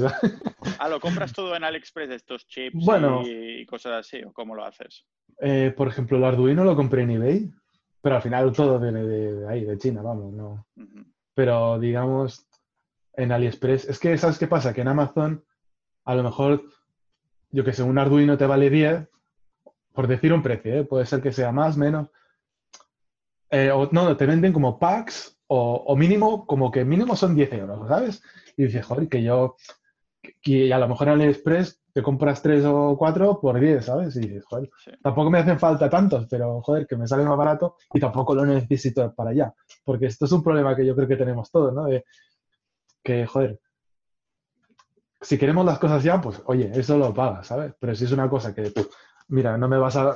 [0.78, 2.84] Ah, ¿lo compras todo en AliExpress, estos chips
[3.24, 4.22] y, cosas así?
[4.22, 5.06] ¿O cómo lo haces?
[5.40, 7.50] Eh, por ejemplo, el Arduino lo compré en eBay,
[8.02, 10.66] pero al final todo viene de, ahí, de China, vamos, ¿no?
[11.34, 12.46] Pero digamos,
[13.14, 14.74] en AliExpress, es que, ¿sabes qué pasa?
[14.74, 15.44] Que en Amazon,
[16.04, 16.64] a lo mejor,
[17.52, 19.08] yo que sé, un Arduino te vale 10,
[19.92, 20.84] por decir un precio, ¿eh?
[20.84, 22.08] puede ser que sea más, menos.
[23.50, 27.88] Eh, o, no, te venden como packs o, mínimo, como que mínimo son 10 euros,
[27.88, 28.22] ¿sabes?
[28.56, 29.56] Y dices, joder, que yo,
[30.40, 34.14] que a lo mejor en AliExpress te compras 3 o 4 por 10, ¿sabes?
[34.14, 34.70] Y dices, joder,
[35.02, 38.46] tampoco me hacen falta tantos, pero joder, que me sale más barato y tampoco lo
[38.46, 39.52] necesito para allá.
[39.84, 41.86] Porque esto es un problema que yo creo que tenemos todos, ¿no?
[41.86, 42.04] De
[43.02, 43.58] que, joder,
[45.20, 47.74] si queremos las cosas ya, pues oye, eso lo pagas, ¿sabes?
[47.78, 48.88] Pero si es una cosa que, pues,
[49.28, 50.14] mira, no me vas a,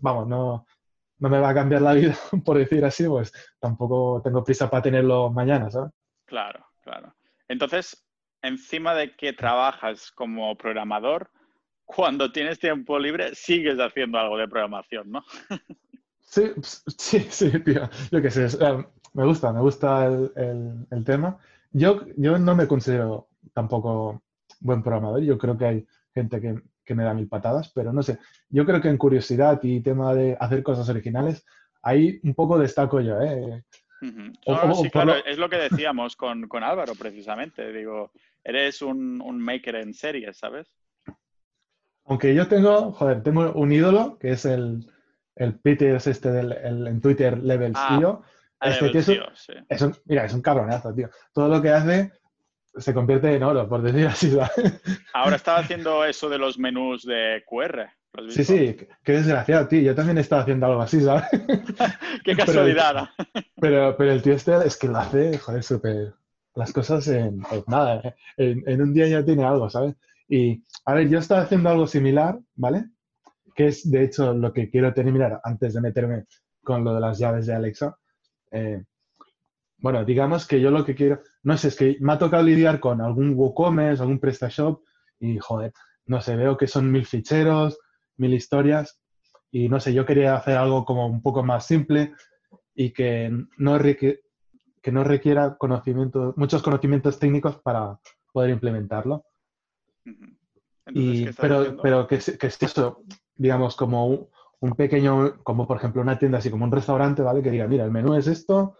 [0.00, 0.66] vamos, no,
[1.18, 2.14] no me va a cambiar la vida,
[2.44, 5.92] por decir así, pues tampoco tengo prisa para tenerlo mañana, ¿sabes?
[6.24, 7.14] Claro, claro.
[7.48, 8.06] Entonces,
[8.42, 11.30] encima de que trabajas como programador,
[11.84, 15.24] cuando tienes tiempo libre, sigues haciendo algo de programación, ¿no?
[16.28, 16.52] Sí,
[16.98, 17.88] sí, sí, tío.
[18.10, 18.48] Yo qué sé,
[19.14, 21.38] me gusta, me gusta el, tema.
[21.70, 24.22] Yo, yo no me considero tampoco
[24.60, 25.22] buen programador.
[25.22, 28.64] Yo creo que hay gente que, que me da mil patadas, pero no sé, yo
[28.64, 31.44] creo que en curiosidad y tema de hacer cosas originales,
[31.82, 33.62] ahí un poco destaco yo, ¿eh?
[34.00, 38.12] sí, claro, es lo que decíamos con, Álvaro precisamente, digo,
[38.44, 40.68] eres un, maker en serie, ¿sabes?
[42.04, 44.86] Aunque yo tengo, joder, tengo un ídolo, que es el,
[45.34, 48.22] el Peter este del, en Twitter Level ah,
[48.60, 48.98] Este que
[49.68, 51.10] es, un, mira, es un cabronazo, tío.
[51.32, 52.12] Todo lo que hace
[52.76, 54.36] se convierte en oro, por decir así.
[55.14, 57.88] Ahora estaba haciendo eso de los menús de QR.
[58.28, 59.82] Sí, sí, qué desgraciado, tío.
[59.82, 61.24] Yo también estaba haciendo algo así, ¿sabes?
[62.24, 63.10] qué casualidad.
[63.60, 66.14] Pero, pero, el tío este es que lo hace, joder, súper.
[66.54, 68.14] Las cosas en, nada, ¿eh?
[68.36, 69.94] en, un día ya tiene algo, ¿sabes?
[70.28, 72.84] Y, a ver, yo estaba haciendo algo similar, ¿vale?
[73.54, 76.24] Que es, de hecho, lo que quiero terminar antes de meterme
[76.62, 77.96] con lo de las llaves de Alexa.
[78.50, 78.84] Eh,
[79.78, 82.80] bueno, digamos que yo lo que quiero, no sé, es que me ha tocado lidiar
[82.80, 84.82] con algún WooCommerce, algún PrestaShop
[85.20, 85.72] y, joder,
[86.06, 87.78] no sé, veo que son mil ficheros,
[88.16, 89.00] mil historias
[89.52, 92.14] y, no sé, yo quería hacer algo como un poco más simple
[92.74, 97.96] y que no, que no requiera conocimiento, muchos conocimientos técnicos para
[98.32, 99.24] poder implementarlo.
[100.88, 103.04] y, pero, pero que, que es eso,
[103.36, 104.28] digamos, como un,
[104.58, 107.40] un, pequeño, como por ejemplo una tienda así como un restaurante, ¿vale?
[107.40, 108.74] Que diga, mira, el menú es esto,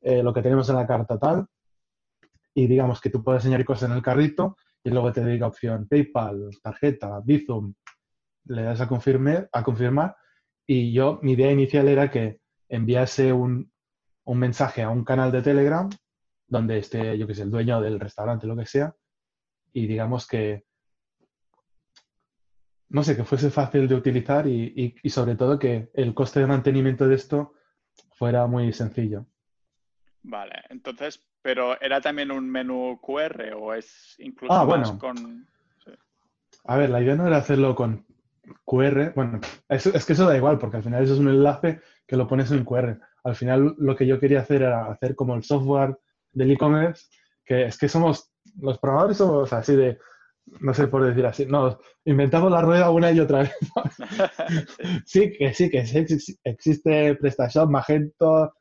[0.00, 1.46] eh, lo que tenemos en la carta tal,
[2.56, 5.86] y digamos que tú puedes añadir cosas en el carrito y luego te diga opción
[5.86, 7.74] PayPal, tarjeta, Bizum,
[8.46, 10.16] le das a confirmar, a confirmar
[10.66, 12.40] y yo, mi idea inicial era que
[12.70, 13.70] enviase un,
[14.24, 15.90] un mensaje a un canal de Telegram
[16.48, 18.96] donde esté, yo que sé, el dueño del restaurante, lo que sea,
[19.74, 20.64] y digamos que,
[22.88, 26.46] no sé, que fuese fácil de utilizar y, y sobre todo que el coste de
[26.46, 27.52] mantenimiento de esto
[28.12, 29.26] fuera muy sencillo.
[30.22, 35.46] Vale, entonces, pero ¿era también un menú QR o es incluso ah, más con...?
[36.64, 38.04] A ver, la idea no era hacerlo con
[38.64, 39.12] QR.
[39.14, 42.16] Bueno, es, es, que eso da igual, porque al final eso es un enlace que
[42.16, 42.98] lo pones en QR.
[43.22, 45.96] Al final lo que yo quería hacer era hacer como el software
[46.32, 47.06] del e-commerce,
[47.44, 50.00] que es que somos, los programadores somos así de,
[50.46, 53.54] no sé por decir así, no, inventamos la rueda una y otra vez.
[55.06, 55.84] sí, que sí, que
[56.42, 58.52] existe PrestaShop, Magento,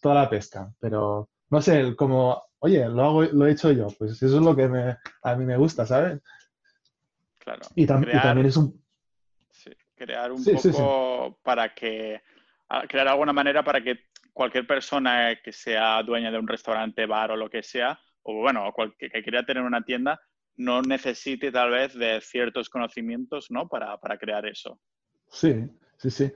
[0.00, 4.12] toda la pesca, pero no sé, como, oye, lo, hago, lo he hecho yo, pues
[4.22, 6.18] eso es lo que a mí me gusta, ¿sabes?
[7.38, 7.60] Claro.
[7.74, 8.82] Y, también es un...
[9.50, 12.22] Sí, crear un poco para que,
[12.88, 17.36] crear alguna manera para que cualquier persona que sea dueña de un restaurante, bar o
[17.36, 20.18] lo que sea, o bueno, que, que quiera tener una tienda,
[20.56, 23.68] no necesite tal vez de ciertos conocimientos, ¿no?
[23.68, 24.80] Para, para crear eso.
[25.28, 26.32] Sí, sí, sí.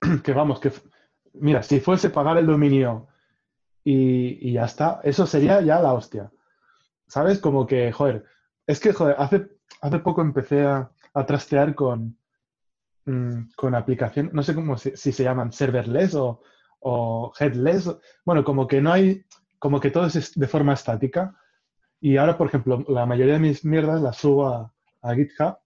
[0.24, 0.72] Que vamos, que
[1.34, 3.08] mira, si fuese pagar el dominio
[3.88, 6.32] y, ya está, eso sería ya la hostia.
[7.06, 7.38] ¿Sabes?
[7.38, 8.24] Como que, joder,
[8.66, 9.48] es que, joder, hace,
[9.80, 10.90] hace poco empecé a,
[11.24, 12.18] trastear con,
[13.04, 16.42] mm, con aplicación, no sé cómo si, se llaman, serverless o,
[16.80, 17.96] o, headless.
[18.24, 19.24] Bueno, como que no hay,
[19.58, 21.36] como que todo es de forma estática.
[22.00, 25.58] Y ahora, por ejemplo, la mayoría de mis mierdas las subo a, a GitHub,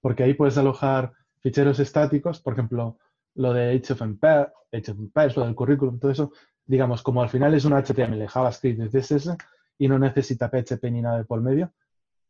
[0.00, 2.98] porque ahí puedes alojar ficheros estáticos, por ejemplo,
[3.34, 6.32] lo de Age of Empires, lo del currículum, todo eso,
[6.70, 9.36] digamos, como al final es un HTML, JavaScript CSS
[9.76, 11.72] y no necesita PHP ni nada de por medio,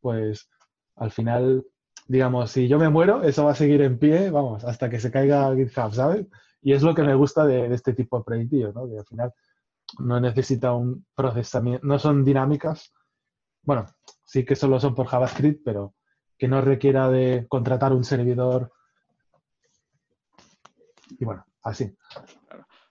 [0.01, 0.49] pues
[0.97, 1.67] al final,
[2.09, 5.11] digamos, si yo me muero, eso va a seguir en pie, vamos, hasta que se
[5.11, 6.27] caiga GitHub, ¿sabes?
[6.63, 8.89] Y es lo que me gusta de, este tipo de proyectos, ¿no?
[8.89, 9.35] Que al final
[9.99, 12.95] no necesita un procesamiento, no son dinámicas,
[13.63, 13.89] bueno,
[14.25, 15.93] sí que solo son por JavaScript, pero
[16.39, 18.73] que no requiera de contratar un servidor.
[21.19, 21.95] Y bueno, así.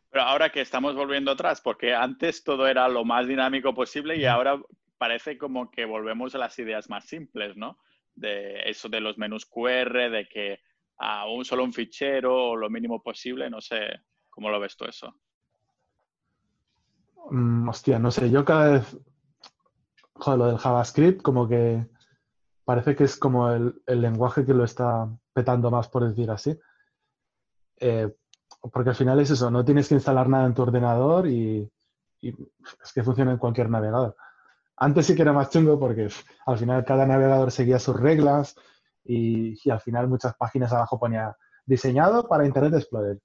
[0.10, 4.26] Pero ahora que estamos volviendo atrás, porque antes todo era lo más dinámico posible y
[4.26, 4.60] ahora
[4.98, 7.80] parece como que volvemos a las ideas más simples, ¿no?
[8.16, 10.60] De eso de los menús QR, de que
[10.98, 14.86] a un solo un fichero o lo mínimo posible, no sé cómo lo ves tú
[14.86, 15.16] eso.
[17.32, 18.98] Mm, hostia, no sé, yo cada vez,
[20.14, 21.86] joder, lo del JavaScript como que
[22.66, 26.58] parece que es como el, lenguaje que lo está petando más, por decir así.
[27.78, 28.14] Eh,
[28.72, 31.70] porque al final es eso, no tienes que instalar nada en tu ordenador y,
[32.22, 34.16] es que funciona en cualquier navegador.
[34.76, 36.10] Antes sí que era más chungo porque
[36.46, 38.56] al final cada navegador seguía sus reglas
[39.04, 41.36] y, al final muchas páginas abajo ponía
[41.66, 43.20] diseñado para Internet Explorer.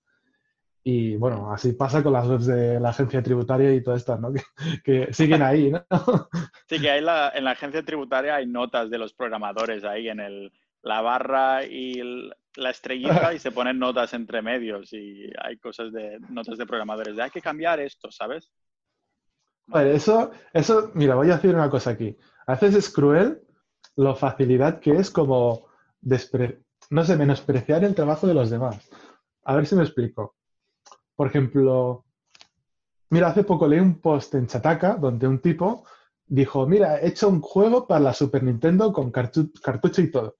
[0.87, 4.33] Y bueno, así pasa con las webs de la agencia tributaria y todas estas, ¿no?
[4.85, 5.85] Que, siguen ahí, ¿no?
[6.69, 10.21] Sí, que hay la, en la agencia tributaria hay notas de los programadores ahí en
[10.21, 11.99] el, la barra y
[12.57, 17.17] la estrellita y se ponen notas entre medios y hay cosas de notas de programadores
[17.17, 18.51] de hay que cambiar esto, ¿sabes?
[19.67, 22.17] Vale, eso, eso, mira, voy a decir una cosa aquí.
[22.47, 23.41] A veces es cruel
[23.97, 25.69] lo facilidad que es como,
[26.91, 28.89] no sé, menospreciar el trabajo de los demás.
[29.45, 30.37] A ver si me explico.
[31.17, 32.05] Por ejemplo,
[33.11, 35.85] mira, hace poco leí un post en Chataka donde un tipo
[36.27, 40.37] dijo, mira, he hecho un juego para la Super Nintendo con cartucho y todo.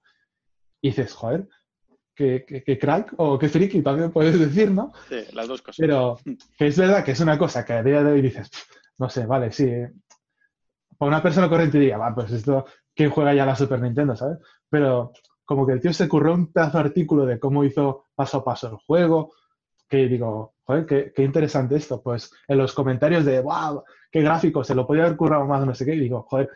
[0.81, 1.47] Y dices, joder,
[2.15, 4.93] qué, crack o qué friki también puedes decir, ¿no?
[5.09, 5.77] Sí, las dos cosas.
[5.79, 6.17] Pero
[6.57, 8.49] que es verdad que es una cosa que a día de hoy dices,
[8.97, 9.69] no sé, vale, sí.
[10.97, 14.37] Para una persona corriente diría, va, pues esto, ¿quién juega ya la Super Nintendo, sabes?
[14.69, 15.11] Pero
[15.43, 18.43] como que el tío se curró un pedazo de artículo de cómo hizo paso a
[18.43, 19.33] paso el juego,
[19.87, 22.01] que digo, joder, qué, qué interesante esto.
[22.01, 25.75] Pues en los comentarios de, wow, qué gráfico, se lo podía haber currado más, no
[25.75, 26.49] sé qué, y digo, joder,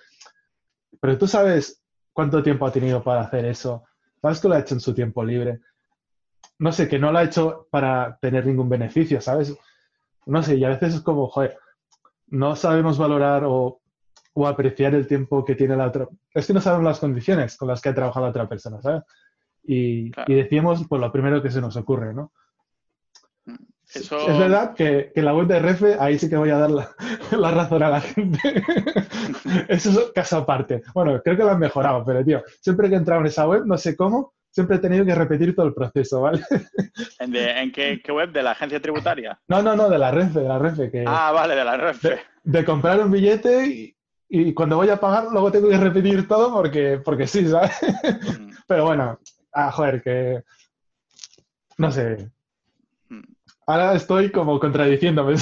[1.00, 3.84] pero tú sabes cuánto tiempo ha tenido para hacer eso,
[4.22, 5.60] sabes que lo ha hecho en su tiempo libre.
[6.58, 9.56] No sé, que no lo ha hecho para tener ningún beneficio, ¿sabes?
[10.26, 11.58] No sé, y a veces es como, joder,
[12.28, 13.82] no sabemos valorar o,
[14.46, 16.08] apreciar el tiempo que tiene la otra.
[16.34, 19.04] Es que no sabemos las condiciones con las que ha trabajado la otra persona, ¿sabes?
[19.64, 22.32] Y, decíamos, pues lo primero que se nos ocurre, ¿no?
[23.92, 26.92] Es verdad que, que, la web de Refe, ahí sí que voy a dar la,
[27.52, 28.40] razón a la gente.
[29.68, 30.84] Eso es caso aparte.
[30.94, 33.64] Bueno, creo que lo han mejorado, pero tío, siempre que he entrado en esa web,
[33.66, 36.44] no sé cómo, siempre he tenido que repetir todo el proceso, ¿vale?
[37.20, 38.32] ¿En, qué, web?
[38.32, 39.40] ¿De la agencia tributaria?
[39.48, 40.92] No, no, no, de la Renfe, de la Renfe.
[40.92, 42.20] Que, ah, vale, de la Renfe.
[42.44, 43.96] De, comprar un billete
[44.30, 47.72] y, cuando voy a pagar luego tengo que repetir todo porque, porque sí, ¿sabes?
[48.40, 48.52] Mm.
[48.68, 49.20] Pero bueno,
[49.52, 50.44] ah, joder, que...
[51.80, 52.30] No sé,
[53.70, 55.36] Ahora estoy como contradiciéndome.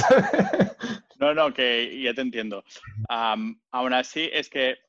[1.18, 2.62] no, no, que ya te entiendo.
[3.08, 4.80] aún así, es que,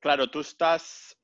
[0.00, 1.14] claro, tú estás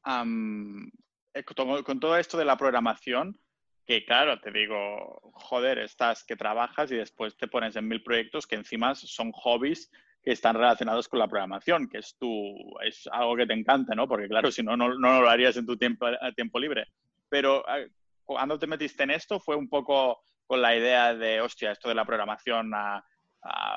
[1.32, 3.40] eh, con todo esto de la programación,
[3.86, 8.46] que claro, te digo, joder, estás que trabajas y después te pones en mil proyectos
[8.46, 9.90] que encima son hobbies
[10.22, 14.06] que están relacionados con la programación, que es tu, es algo que te encanta, ¿no?
[14.06, 16.88] Porque claro, si no, no, no lo harías en tu tiempo, tiempo libre.
[17.30, 17.88] Pero eh,
[18.26, 21.94] cuando te metiste en esto fue un poco con la idea de, hostia, esto de
[21.94, 22.72] la programación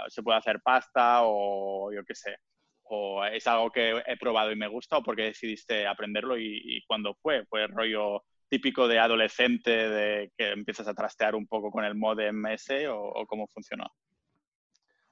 [0.08, 2.38] se puede hacer pasta o yo qué sé,
[2.84, 7.14] o es algo que he probado y me gusta o porque decidiste aprenderlo y, cuando
[7.16, 11.84] fue, fue el rollo típico de adolescente de que empiezas a trastear un poco con
[11.84, 13.86] el modem ese o, cómo funcionó.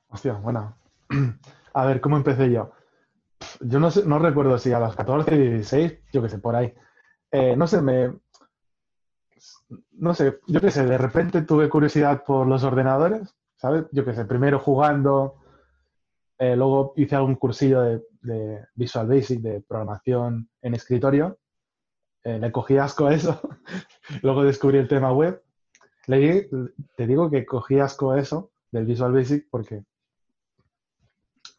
[0.07, 0.77] Hostia, bueno.
[1.73, 2.71] A ver, ¿cómo empecé yo?
[3.59, 6.73] Yo no, sé, no recuerdo si a los 14, 16, yo qué sé, por ahí.
[7.31, 8.11] Eh, no sé, me,
[9.91, 13.85] no sé, yo qué sé, de repente tuve curiosidad por los ordenadores, ¿sabes?
[13.91, 15.35] Yo qué sé, primero jugando,
[16.37, 18.01] eh, luego hice algún cursillo de,
[18.75, 21.37] Visual Basic, de programación en escritorio,
[22.23, 23.39] eh, le cogí asco a eso,
[24.23, 25.41] luego descubrí el tema web.
[26.07, 26.49] Le,
[26.95, 29.83] te digo que cogí asco a eso del Visual Basic porque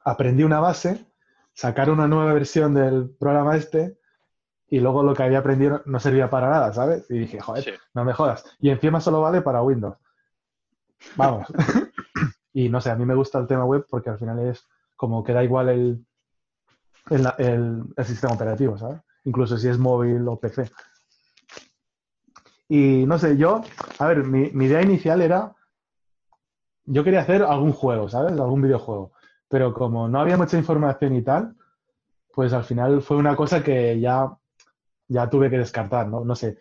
[0.05, 1.07] aprendí una base,
[1.53, 4.00] sacar una nueva versión del programa este
[4.71, 7.11] y luego lo que había aprendido no servía para nada, ¿sabes?
[7.11, 8.45] Y dije, joder, no me jodas.
[8.61, 9.97] Y encima solo vale para Windows.
[11.17, 11.49] Vamos.
[12.53, 14.65] y no sé, a mí me gusta el tema web porque al final es
[14.95, 16.07] como que da igual el,
[17.09, 19.01] el, sistema operativo, ¿sabes?
[19.25, 20.71] Incluso si es móvil o PC.
[22.69, 23.63] Y no sé, yo,
[23.99, 25.53] a ver, mi, mi idea inicial era,
[26.85, 28.39] yo quería hacer algún juego, ¿sabes?
[28.39, 29.13] Algún videojuego.
[29.49, 31.57] Pero como no había mucha información y tal,
[32.33, 34.31] pues al final fue una cosa que ya,
[35.11, 36.25] ya tuve que descartar, ¿no?
[36.25, 36.59] No sé.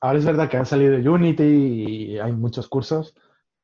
[0.00, 3.14] Ahora es verdad que han salido Unity y hay muchos cursos,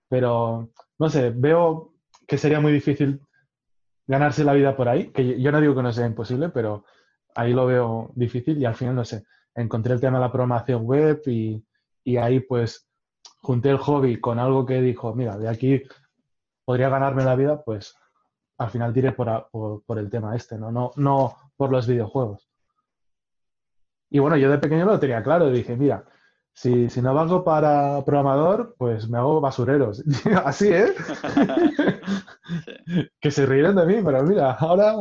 [0.09, 1.93] pero no sé, veo
[2.27, 3.21] que sería muy difícil
[4.07, 6.85] ganarse la vida por ahí, que yo no digo que no sea imposible, pero
[7.35, 10.85] ahí lo veo difícil y al final, no sé, encontré el tema de la programación
[10.85, 11.65] web y,
[12.17, 12.89] ahí pues
[13.41, 15.83] junté el hobby con algo que dijo, mira, de aquí
[16.65, 17.95] podría ganarme la vida, pues
[18.59, 19.49] al final tiré por,
[19.87, 20.73] por, el tema este, ¿no?
[20.73, 20.91] ¿no?
[20.97, 22.50] No por los videojuegos.
[24.11, 26.05] Y bueno, yo de pequeño lo tenía claro, dije, mira,
[26.53, 30.03] si, si no valgo para programador, pues me hago basureros.
[30.45, 30.93] Así, ¿eh?
[33.21, 34.95] que se ríen de mí, pero mira, ahora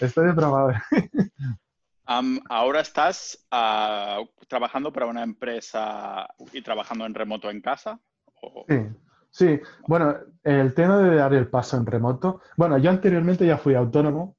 [0.00, 0.76] estoy de programador.
[2.48, 8.00] ahora estás ah, trabajando para una empresa y trabajando en remoto en casa.
[8.68, 8.76] Sí,
[9.30, 9.60] sí.
[9.88, 12.40] Bueno, el tema de dar el paso en remoto.
[12.56, 14.35] Bueno, yo anteriormente ya fui autónomo,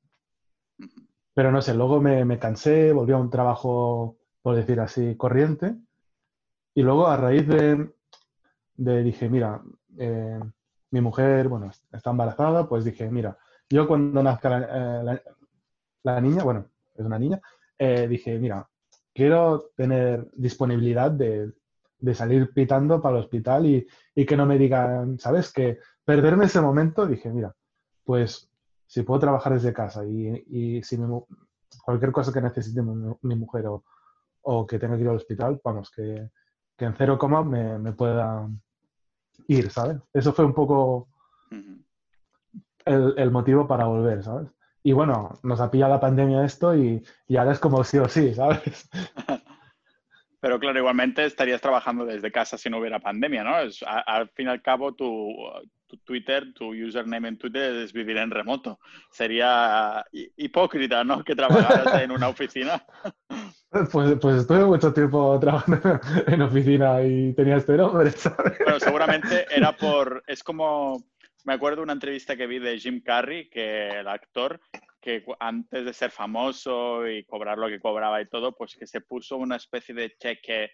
[1.38, 5.75] pero no sé, luego me, cansé, volví a un trabajo, por decir así, corriente.
[6.73, 9.61] Y luego a raíz de, dije, mira,
[9.99, 10.39] eh,
[10.89, 13.38] mi mujer, bueno, está embarazada, pues dije, mira,
[13.69, 17.39] yo cuando nazca la, eh, niña, bueno, es una niña,
[17.77, 18.67] eh, dije, mira,
[19.13, 21.53] quiero tener disponibilidad de,
[22.15, 25.53] salir pitando para el hospital y, que no me digan, ¿sabes?
[25.53, 27.53] Que perderme ese momento, dije, mira,
[28.03, 28.49] pues
[28.88, 30.97] si puedo trabajar desde casa y, si
[31.83, 33.83] cualquier cosa que necesite mi, mujer o,
[34.41, 36.29] o, que tenga que ir al hospital, vamos, que,
[36.77, 38.47] que en cero coma me, pueda
[39.47, 39.97] ir, ¿sabes?
[40.13, 41.09] Eso fue un poco
[42.85, 44.47] el, motivo para volver, ¿sabes?
[44.83, 47.03] Y bueno, nos ha pillado la pandemia esto y,
[47.38, 48.89] ahora es como sí o sí, ¿sabes?
[50.39, 53.55] Pero claro, igualmente estarías trabajando desde casa si no hubiera pandemia, ¿no?
[53.55, 55.33] al fin y al cabo, tu,
[56.03, 58.79] Twitter, tu username en Twitter es vivir en remoto.
[59.11, 61.23] Sería hipócrita, ¿no?
[61.23, 62.83] Que trabajaras en una oficina.
[63.91, 68.53] Pues, pues estuve mucho tiempo trabajando en oficina y tenía este nombre, ¿sabes?
[68.57, 70.23] Pero seguramente era por...
[70.25, 71.03] Es como...
[71.43, 74.61] Me acuerdo de una entrevista que vi de Jim Carrey, que el actor,
[75.07, 78.99] que antes de ser famoso y cobrar lo que cobraba y todo, pues que se
[78.99, 80.71] puso una especie de cheque,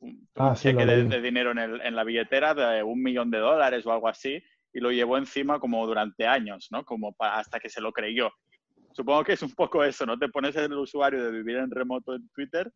[0.00, 3.86] un, ah, cheque de, dinero en, el, en la billetera de un millón de dólares
[3.86, 4.42] o algo así,
[4.72, 6.84] y lo llevó encima como durante años, ¿no?
[6.84, 8.32] Como hasta que se lo creyó.
[8.90, 10.18] Supongo que es un poco eso, ¿no?
[10.18, 12.72] Te pones el usuario de vivir en remoto en Twitter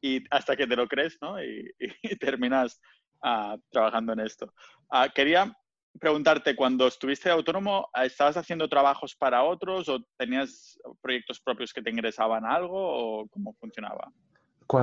[0.00, 1.42] y hasta que te lo crees, ¿no?
[1.42, 1.74] Y,
[2.20, 2.80] terminas
[3.20, 4.54] ah, trabajando en esto.
[4.90, 5.52] Ah, quería
[5.98, 11.90] preguntarte, cuando estuviste autónomo, ¿estabas haciendo trabajos para otros o tenías proyectos propios que te
[11.90, 14.12] ingresaban algo o cómo funcionaba?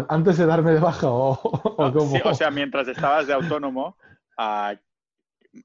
[0.09, 1.35] ¿Antes de darme de baja o,
[2.11, 3.97] Sí, o sea, mientras estabas de autónomo,
[4.37, 4.75] ah,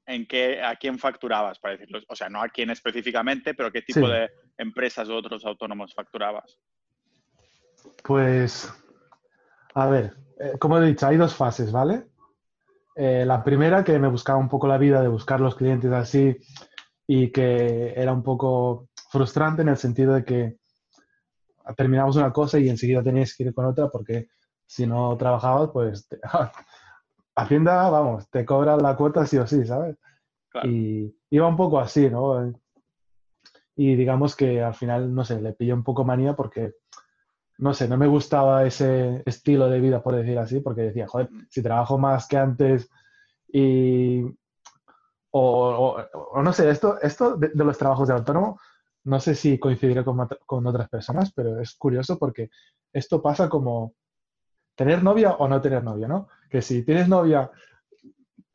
[0.05, 1.99] en qué, a quién facturabas, para decirlo.
[2.07, 6.59] O sea, no a quién específicamente, pero qué tipo de empresas u otros autónomos facturabas.
[8.03, 8.71] Pues,
[9.73, 12.08] a ver, eh, como he dicho, hay dos fases, ¿vale?
[12.95, 16.37] Eh, la primera, que me buscaba un poco la vida de buscar los clientes así
[17.07, 20.57] y que era un poco frustrante en el sentido de que
[21.75, 24.27] terminamos una cosa y enseguida tenías que ir con otra porque
[24.65, 26.07] si no trabajabas, pues
[27.39, 29.97] Hacienda, vamos, te cobra la cuota sí o sí, ¿sabes?
[30.63, 32.53] Y iba un poco así, ¿no?
[33.77, 36.73] Y digamos que al final, no sé, le pillé un poco manía porque,
[37.59, 41.29] no sé, no me gustaba ese estilo de vida, por decir así, porque decía, joder,
[41.49, 42.89] si trabajo más que antes
[43.47, 44.23] y...
[45.31, 46.01] O,
[46.41, 48.59] no sé, esto, esto de, los trabajos de autónomo,
[49.03, 52.49] no sé si coincidiré con, con otras personas, pero es curioso porque
[52.91, 53.93] esto pasa como
[54.75, 56.29] tener novia o no tener novia, ¿no?
[56.49, 57.51] Que si tienes novia,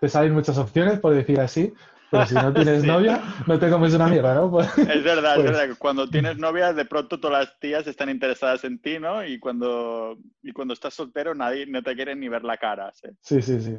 [0.00, 1.72] te salen muchas opciones, por decir así,
[2.14, 4.50] pero si no tienes novia, no te comes una mierda, ¿no?
[4.50, 7.86] Pues, es verdad, es pues verdad que cuando tienes novia, de pronto todas las tías
[7.86, 9.24] están interesadas en ti, ¿no?
[9.24, 12.92] Y cuando, y cuando estás soltero, nadie no te quiere ni ver la cara.
[12.94, 13.42] ¿sí?
[13.42, 13.76] sí, sí,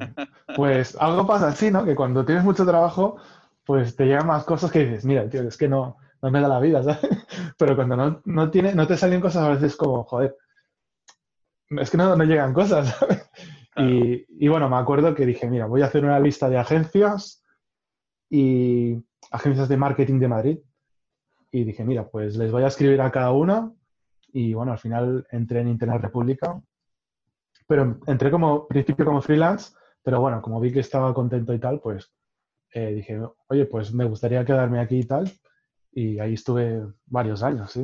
[0.55, 1.85] Pues algo pasa así, ¿no?
[1.85, 3.17] Que cuando tienes mucho trabajo,
[3.65, 6.47] pues te llegan más cosas que dices, mira, tío, es que no, no me da
[6.47, 6.99] la vida, ¿sabes?
[7.57, 10.35] Pero cuando no, no, tiene, no te salen cosas a veces como, joder,
[11.69, 13.29] es que no, no llegan cosas, ¿sabes?
[13.77, 17.43] Y, bueno, me acuerdo que dije, mira, voy a hacer una lista de agencias
[18.29, 20.59] y agencias de marketing de Madrid.
[21.51, 23.71] Y dije, mira, pues les voy a escribir a cada una.
[24.33, 26.61] Y bueno, al final entré en Internet República.
[27.67, 29.73] Pero entré como principio como freelance,
[30.03, 32.11] pero bueno, como vi que estaba contento y tal, pues
[32.71, 35.31] eh, dije, oye, pues me gustaría quedarme aquí y tal.
[35.91, 37.79] Y ahí estuve varios años.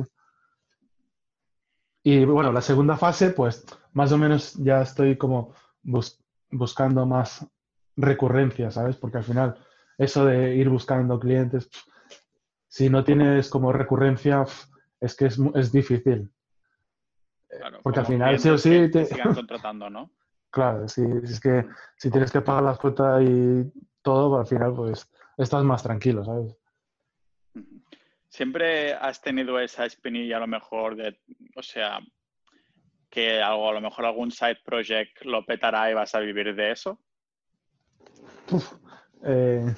[2.04, 5.54] Y bueno, la segunda fase, pues más o menos ya estoy como
[6.50, 7.46] buscando más
[7.96, 8.96] recurrencia, ¿sabes?
[8.96, 9.56] Porque al final
[9.98, 11.68] eso de ir buscando clientes,
[12.68, 14.44] si no tienes como recurrencia,
[15.00, 16.30] es que es, es difícil.
[17.82, 20.10] Porque al final sí o sí te sigan contratando, ¿no?
[20.50, 21.66] Claro, si, es que
[21.96, 23.70] si tienes que pagar las cuotas y
[24.02, 26.56] todo, al final pues estás más tranquilo, ¿sabes?
[28.28, 31.20] ¿Siempre has tenido esa espinilla a lo mejor de,
[31.56, 32.00] o sea,
[33.10, 36.70] que algo, a lo mejor algún side project lo petará y vas a vivir de
[36.70, 36.98] eso?
[39.24, 39.74] Eh,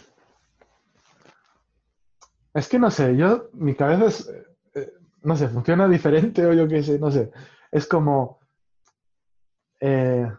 [2.54, 4.32] es que no sé, yo, mi cabeza es,
[4.74, 4.92] eh,
[5.22, 7.30] no sé, funciona diferente o yo qué sé, no sé.
[7.70, 8.38] Es como,
[9.80, 10.30] eh,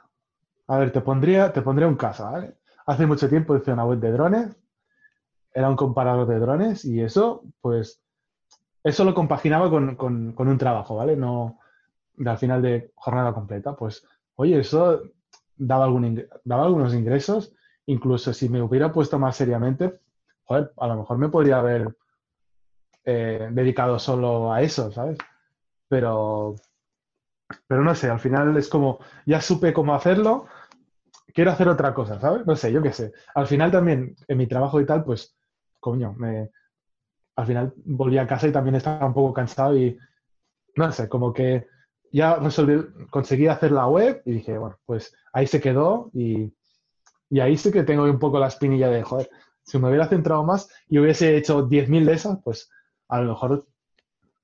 [0.67, 2.55] a ver, te pondría, te pondría un caso, ¿vale?
[2.85, 4.55] Hace mucho tiempo hice una web de drones,
[5.53, 8.01] era un comparador de drones y eso, pues,
[8.83, 11.15] eso lo compaginaba con, un trabajo, ¿vale?
[11.15, 11.59] No
[12.23, 13.75] al final de jornada completa.
[13.75, 15.01] Pues, oye, eso
[15.57, 17.53] daba, algún, daba algunos ingresos,
[17.87, 19.99] incluso si me hubiera puesto más seriamente,
[20.49, 21.95] a lo mejor me podría haber
[23.03, 25.17] eh, dedicado solo a eso, ¿sabes?
[25.87, 26.55] Pero,
[27.67, 30.47] pero no sé, al final es como, ya supe cómo hacerlo,
[31.33, 32.45] quiero hacer otra cosa, ¿sabes?
[32.45, 33.13] No sé, yo qué sé.
[33.33, 35.35] Al final también, en mi trabajo y tal, pues,
[35.79, 36.49] coño, me,
[37.35, 39.97] al final volví a casa y también estaba un poco cansado y,
[40.75, 41.67] no sé, como que
[42.11, 46.53] ya resolví, conseguí hacer la web y dije, bueno, pues ahí se quedó y,
[47.29, 49.29] y ahí sí que tengo un poco la espinilla de, joder,
[49.63, 52.69] si me hubiera centrado más y hubiese hecho 10.000 de esas, pues
[53.07, 53.65] a lo mejor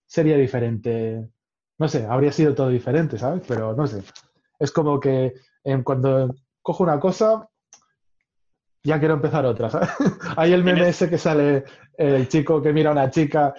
[0.06, 1.30] sería diferente
[1.82, 3.42] no sé, habría sido todo diferente, ¿sabes?
[3.48, 4.04] Pero no sé.
[4.60, 5.34] Es como que
[5.84, 7.50] cuando cojo una cosa,
[8.84, 9.90] ya quiero empezar otra, ¿sabes?
[10.38, 11.64] Hay el meme ese que sale
[11.98, 13.56] el chico que mira a una chica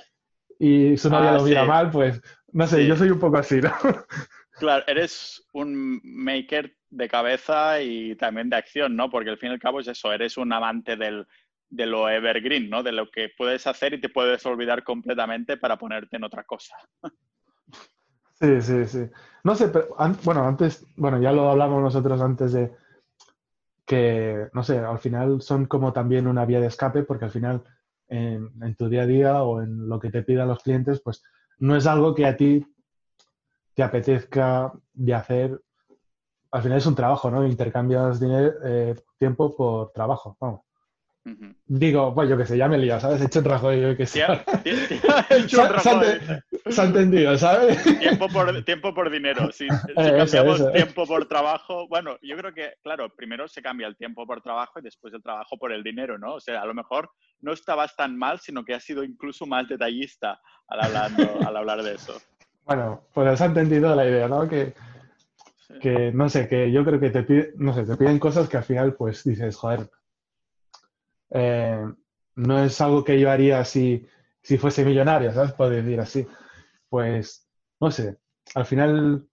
[0.56, 3.60] y su novia ah, lo mira mal, pues no sé, yo soy un poco así,
[3.60, 3.72] ¿no?
[4.62, 9.10] Claro, eres un maker de cabeza y también de acción, ¿no?
[9.10, 11.26] Porque al fin y al cabo es eso, eres un amante del,
[11.68, 12.84] de lo evergreen, ¿no?
[12.84, 16.76] De lo que puedes hacer y te puedes olvidar completamente para ponerte en otra cosa.
[18.34, 19.10] Sí, sí, sí.
[19.42, 22.70] No sé, pero bueno, antes, bueno, ya lo hablamos nosotros antes de
[23.84, 27.64] que, no sé, al final son como también una vía de escape, porque al final
[28.06, 31.24] en, tu día a día o en lo que te pidan los clientes, pues
[31.58, 32.64] no es algo que a ti
[33.74, 35.60] te apetezca de hacer.
[36.50, 37.46] Al final es un trabajo, ¿no?
[37.46, 40.60] Intercambias dinero, eh, tiempo por trabajo, vamos.
[41.66, 43.22] Digo, pues yo qué sé, ya me he liado, ¿sabes?
[43.22, 44.26] He hecho un rajoy, yo qué sé.
[46.68, 47.80] Se ha entendido, ¿sabes?
[48.00, 49.52] Tiempo por, tiempo por dinero.
[49.52, 54.26] Si, cambiamos tiempo por trabajo, bueno, yo creo que, claro, primero se cambia el tiempo
[54.26, 56.34] por trabajo y después el trabajo por el dinero, ¿no?
[56.34, 57.10] O sea, a lo mejor
[57.40, 61.82] no estabas tan mal, sino que has sido incluso más detallista al, hablando, al hablar
[61.84, 62.20] de eso.
[62.64, 64.48] Bueno, pues has entendido la idea, ¿no?
[64.48, 64.74] Que,
[65.80, 68.56] que, no sé, que yo creo que te, piden, no sé, te piden cosas que
[68.56, 69.90] al final, pues dices, joder,
[71.30, 71.84] eh,
[72.36, 74.06] no es algo que yo haría si,
[74.42, 75.52] si fuese millonario, ¿sabes?
[75.52, 76.26] Puedo decir así.
[76.88, 77.48] Pues,
[77.80, 78.18] no sé,
[78.54, 79.26] al final,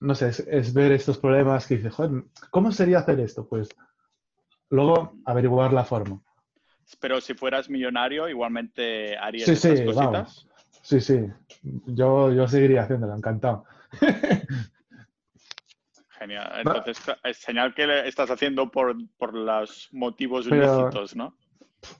[0.00, 3.48] no sé, es, ver estos problemas que dices, joder, ¿cómo sería hacer esto?
[3.48, 3.68] Pues
[4.68, 6.20] luego averiguar la forma.
[7.00, 10.49] Pero si fueras millonario, igualmente harías sí, sí, cositas.
[10.90, 11.24] Sí, sí,
[11.86, 13.64] yo, yo seguiría haciéndolo, encantado.
[16.18, 16.52] Genial.
[16.56, 18.96] Entonces, es señal que estás haciendo por,
[19.32, 21.36] los motivos ilícitos, ¿no?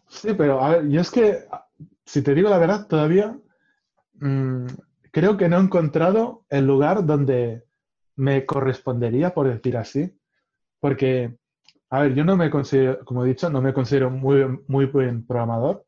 [0.08, 1.44] Sí, pero a ver, yo es que,
[2.04, 3.38] si te digo la verdad, todavía
[4.14, 4.66] mm,
[5.12, 7.62] creo que no he encontrado el lugar donde
[8.16, 10.18] me correspondería, por decir así.
[10.80, 11.36] Porque,
[11.90, 15.24] a ver, yo no me considero, como he dicho, no me considero muy, muy buen
[15.24, 15.86] programador.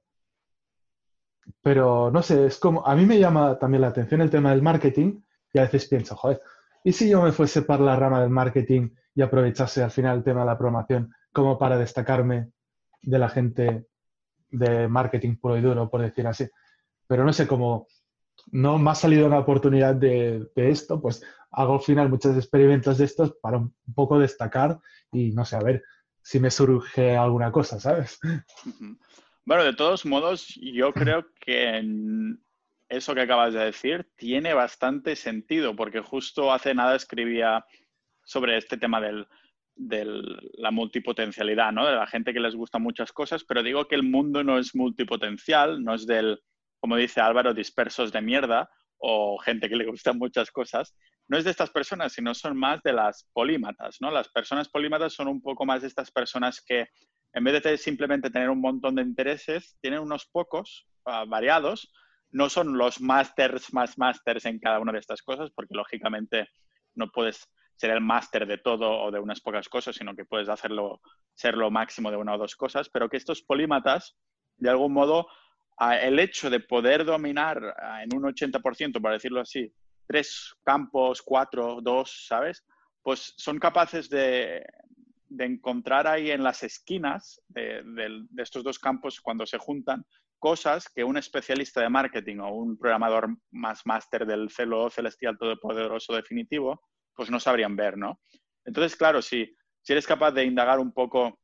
[1.63, 4.63] Pero no sé, es como, a mí me llama también la atención el tema del
[4.63, 5.21] marketing
[5.53, 6.41] y a veces pienso, joder,
[6.85, 10.25] ¿Y si yo me fuese para la rama del marketing y aprovechase al final el
[10.25, 12.51] tema de la programación como para destacarme
[13.03, 13.87] de la gente
[14.51, 16.49] de marketing puro y duro, por decir así?
[17.07, 17.87] Pero no sé, cómo
[18.51, 21.23] no me ha salido una oportunidad de, esto, pues
[21.53, 24.81] hago al final muchos experimentos de estos para un poco destacar
[25.13, 25.85] y no sé, a ver
[26.21, 28.19] si me surge alguna cosa, ¿sabes?
[29.45, 31.83] Bueno, de todos modos, yo creo que
[32.89, 37.65] eso que acabas de decir tiene bastante sentido, porque justo hace nada escribía
[38.23, 39.27] sobre este tema de
[40.55, 41.87] la multipotencialidad, ¿no?
[41.87, 44.77] De la gente que les gustan muchas cosas, pero digo que el mundo no es
[44.77, 46.41] multipotencial, no es del,
[46.79, 50.95] como dice Álvaro, dispersos de mierda o gente que le gustan muchas cosas.
[51.27, 54.13] No es de estas personas, sino son más de las polímatas, ¿no?
[54.13, 56.89] Las personas polímatas son un poco más de estas personas que
[57.33, 61.93] en vez de simplemente tener un montón de intereses, tienen unos pocos ah, variados,
[62.31, 66.49] no son los masters más masters en cada una de estas cosas, porque lógicamente
[66.95, 70.49] no puedes ser el máster de todo o de unas pocas cosas, sino que puedes
[70.49, 71.01] hacerlo,
[71.35, 74.17] ser lo máximo de una o dos cosas, pero que estos polímatas,
[74.57, 75.27] de algún modo,
[76.01, 77.59] el hecho de poder dominar
[78.03, 79.73] en un 80%, para decirlo así,
[80.07, 82.65] tres campos, cuatro, dos, ¿sabes?
[83.03, 84.65] Pues son capaces de,
[85.39, 90.05] encontrar ahí en las esquinas de, de, estos dos campos cuando se juntan
[90.39, 96.15] cosas que un especialista de marketing o un programador más máster del celo celestial todopoderoso
[96.15, 96.83] definitivo,
[97.15, 98.21] pues no sabrían ver, ¿no?
[98.65, 101.39] Entonces, claro, si, si eres capaz de indagar un poco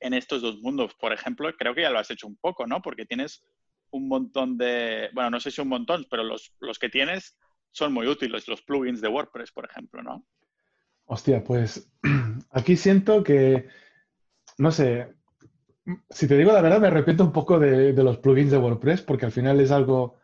[0.00, 2.82] en estos dos mundos, por ejemplo, creo que ya lo has hecho un poco, ¿no?
[2.82, 3.44] Porque tienes
[3.90, 7.38] un montón de, bueno, no sé si un montón, pero los, los que tienes
[7.70, 10.26] son muy útiles, los plugins de WordPress, por ejemplo, ¿no?
[11.06, 11.90] Hostia, pues
[12.50, 13.68] aquí siento que,
[14.58, 15.14] no sé,
[16.10, 19.26] si te digo la verdad, me arrepiento un poco de, los plugins de WordPress porque
[19.26, 20.18] al final es algo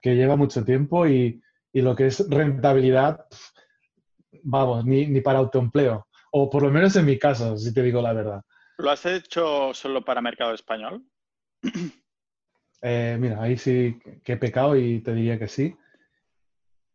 [0.00, 3.26] que lleva mucho tiempo y, lo que es rentabilidad,
[4.42, 6.06] vamos, ni, ni, para autoempleo.
[6.32, 8.42] O por lo menos en mi caso, si te digo la verdad.
[8.78, 11.04] ¿Lo has hecho solo para mercado español?
[12.82, 15.76] Eh, mira, ahí sí que he pecado y te diría que sí.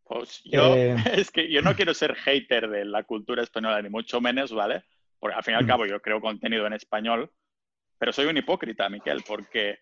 [0.06, 3.88] Pues yo, eh, es que yo no quiero ser hater de la cultura española, ni
[3.88, 4.84] mucho menos, ¿vale?
[5.18, 5.68] Porque al fin y al mm.
[5.68, 7.30] cabo yo creo contenido en español,
[7.98, 9.78] pero soy un hipócrita, Miquel, porque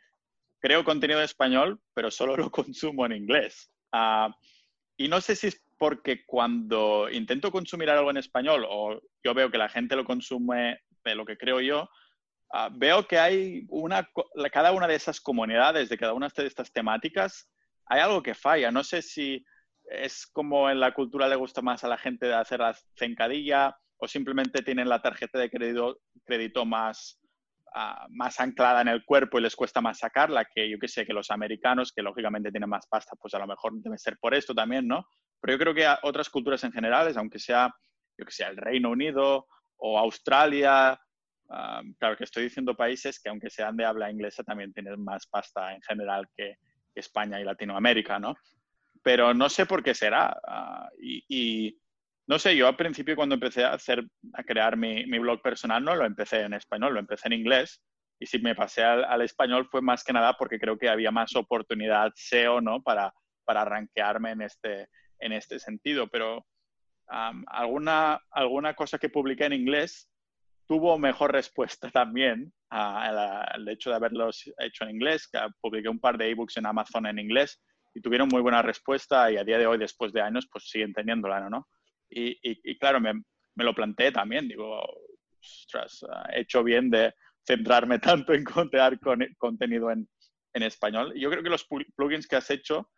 [0.61, 3.71] creo contenido en español, pero solo lo consumo en inglés.
[3.93, 4.35] Ah,
[4.97, 9.51] y no sé si es porque cuando intento consumir algo en español o yo veo
[9.51, 11.91] que la gente lo consume de lo que creo yo,
[12.53, 14.09] ah, veo que hay una,
[14.51, 17.51] cada una de esas comunidades, de cada una de estas temáticas,
[17.87, 18.71] hay algo que falla.
[18.71, 19.45] No sé si
[19.91, 23.77] es como en la cultura le gusta más a la gente de hacer la cencadilla
[23.99, 27.21] o simplemente tienen la tarjeta de crédito, crédito más,
[27.75, 31.07] ah, más anclada en el cuerpo y les cuesta más sacarla que yo que sé,
[31.07, 34.35] que los americanos, que lógicamente tienen más pasta, pues a lo mejor debe ser por
[34.35, 35.07] esto también, ¿no?
[35.41, 37.71] Pero yo creo que otras culturas en general, aunque sea,
[38.19, 40.99] yo que sé, el Reino Unido o Australia,
[41.51, 45.27] ah, claro que estoy diciendo países que aunque sean de habla inglesa también tienen más
[45.27, 46.57] pasta en general que
[46.95, 48.35] España y Latinoamérica, ¿no?
[49.05, 50.35] Pero no sé por qué será.
[50.49, 51.79] Ah, y,
[52.27, 54.03] no sé, yo al principio cuando empecé a hacer,
[54.33, 57.83] a crear mi, blog personal, no lo empecé en español, lo empecé en inglés.
[58.19, 61.37] Y si me pasé al, español fue más que nada porque creo que había más
[61.37, 62.83] oportunidad SEO, ¿no?
[62.83, 63.13] Para,
[63.45, 64.89] para arranquearme en este,
[65.19, 66.09] en este sentido.
[66.09, 66.47] Pero
[67.07, 70.09] alguna, alguna cosa que publiqué en inglés
[70.67, 75.29] tuvo mejor respuesta también al hecho de haberlos hecho en inglés.
[75.61, 77.61] Publiqué un par de ebooks en Amazon en inglés
[77.95, 80.93] y tuvieron muy buena respuesta y a día de hoy, después de años, pues siguen
[80.93, 81.69] teniéndola, ¿no?
[82.11, 83.15] Y, y, claro, me,
[83.55, 84.81] me, lo planteé también, digo,
[85.41, 87.15] ostras, he hecho bien de
[87.45, 90.09] centrarme tanto en contear con, contenido en,
[90.53, 91.13] en, español.
[91.17, 91.67] Yo creo que los
[91.97, 92.91] plugins que has hecho,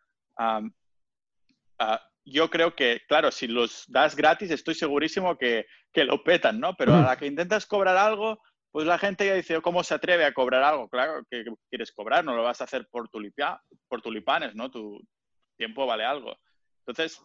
[2.25, 6.75] yo creo que, claro, si los das gratis, estoy segurísimo que, que lo petan, ¿no?
[6.75, 8.41] Pero a la que intentas cobrar algo,
[8.77, 10.87] pues la gente ya dice, ¿cómo se atreve a cobrar algo?
[10.87, 14.69] Claro que quieres cobrar, no lo vas a hacer por, tulipia, por tulipanes, ¿no?
[14.69, 15.03] Tu
[15.57, 16.35] tiempo vale algo.
[16.85, 17.19] Entonces,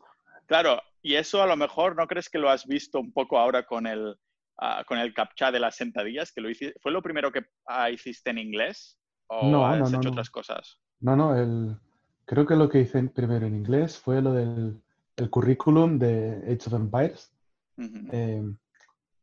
[0.46, 3.66] claro, y eso a lo mejor no crees que lo has visto un poco ahora
[3.66, 4.16] con el,
[4.62, 7.92] uh, con el captcha de las sentadillas, que lo hiciste, ¿fue lo primero que uh,
[7.92, 10.80] hiciste en inglés o no, has no, hecho otras cosas?
[11.00, 11.76] No, no, el,
[12.24, 14.80] creo que lo que hice primero en inglés fue lo del
[15.16, 17.30] el currículum de Age of Empires.
[17.76, 18.08] Uh -huh.
[18.10, 18.56] eh,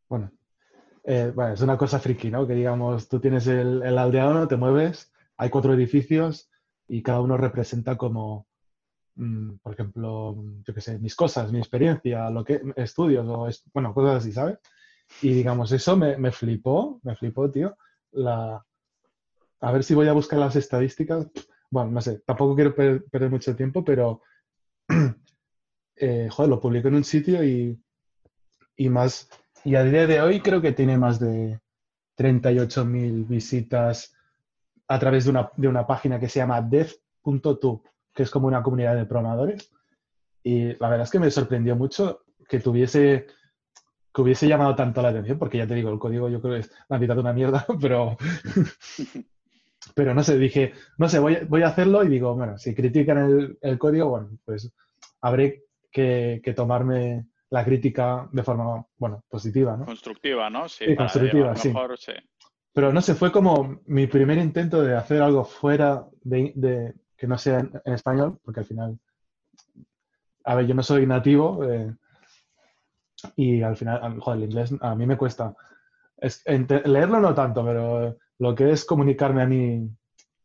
[0.08, 0.32] bueno,
[1.04, 2.46] eh, es una cosa friki, ¿no?
[2.48, 6.50] Que digamos, tú tienes el, aldeano, te mueves, hay cuatro edificios
[6.88, 8.48] y cada uno representa como,
[9.16, 10.36] mm, por ejemplo,
[10.66, 14.32] yo qué sé, mis cosas, mi experiencia, lo que estudios o, es, bueno, cosas así,
[14.32, 14.60] ¿sabes?
[15.22, 17.76] Y digamos, eso me, me flipó, me flipó, tío.
[18.12, 18.64] La...
[19.62, 21.28] A ver si voy a buscar las estadísticas.
[21.70, 24.22] Bueno, no sé, tampoco quiero per perder mucho tiempo, pero,
[25.96, 27.80] eh, joder, lo publico en un sitio y,
[28.78, 29.30] y más
[29.64, 31.60] y a día de hoy creo que tiene más de
[32.18, 34.14] 38.000 visitas
[34.88, 37.84] a través de una, de una página que se llama dev.to,
[38.14, 39.72] que es como una comunidad de programadores.
[40.44, 43.28] Y la verdad es que me sorprendió mucho que tuviese
[44.14, 46.62] que hubiese llamado tanto la atención, porque ya te digo, el código yo creo que
[46.62, 48.18] es la mitad de una mierda, pero,
[49.96, 53.18] pero no sé, dije, no sé, voy, voy a hacerlo y digo, bueno, si critican
[53.20, 54.74] el, el código, bueno, pues
[55.22, 59.86] habré que, que tomarme la crítica de forma, bueno, positiva, ¿no?
[59.86, 60.70] Constructiva, ¿no?
[60.70, 61.74] Sí, constructiva, sí.
[62.74, 67.38] Pero no sé, fue como mi primer intento de hacer algo fuera de, que no
[67.38, 69.00] sea en, español, porque al final,
[70.44, 71.94] a ver, yo no soy nativo eh,
[73.36, 75.56] y al final, joder, el inglés a mí me cuesta.
[76.18, 79.90] Es, leerlo no tanto, pero lo que es comunicarme a mí,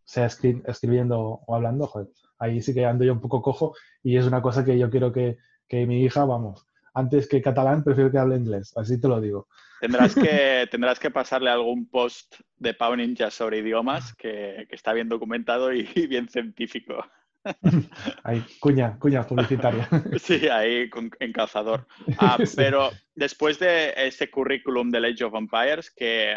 [0.05, 4.26] sea escribiendo o hablando, joder, ahí sí que ando yo un poco cojo y es
[4.26, 5.38] una cosa que yo quiero que,
[5.68, 9.49] que mi hija, vamos, antes que catalán, prefiero que hable inglés, así te lo digo.
[9.80, 14.92] Tendrás que, tendrás que pasarle algún post de Pau Ninja sobre idiomas que, que está
[14.92, 17.05] bien documentado y bien científico.
[18.24, 19.88] Ahí, cuña, cuña publicitaria.
[20.18, 21.86] Sí, ahí con, en calzador.
[22.18, 26.36] Ah, pero después de ese currículum de Age of Empires, que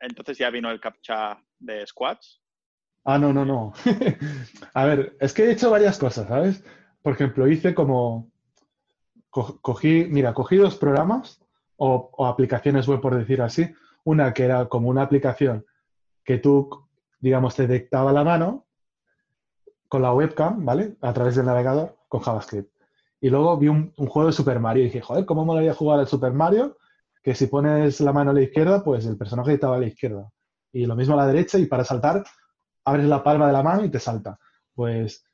[0.00, 2.40] entonces ya vino el captcha de squads.
[3.04, 3.72] Ah, no, no, no.
[4.74, 6.64] A ver, es que he hecho varias cosas, ¿sabes?
[7.02, 8.32] Por ejemplo, hice como
[9.34, 11.40] cogí, mira, cogí dos programas
[11.76, 13.68] o, aplicaciones web, por decir así.
[14.04, 15.64] Una que era como una aplicación
[16.24, 16.86] que tú,
[17.20, 18.66] digamos, te dictaba la mano
[19.88, 20.96] con la webcam, ¿vale?
[21.00, 22.70] A través del navegador con JavaScript.
[23.20, 25.98] Y luego vi un, juego de Super Mario y dije, joder, ¿cómo me a jugar
[25.98, 26.76] al Super Mario?
[27.22, 30.30] Que si pones la mano a la izquierda, pues el personaje estaba a la izquierda.
[30.72, 32.22] Y lo mismo a la derecha y para saltar,
[32.84, 34.38] abres la palma de la mano y te salta.
[34.74, 35.24] Pues,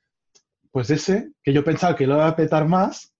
[0.71, 3.13] pues ese, que yo pensaba que lo iba a petar más,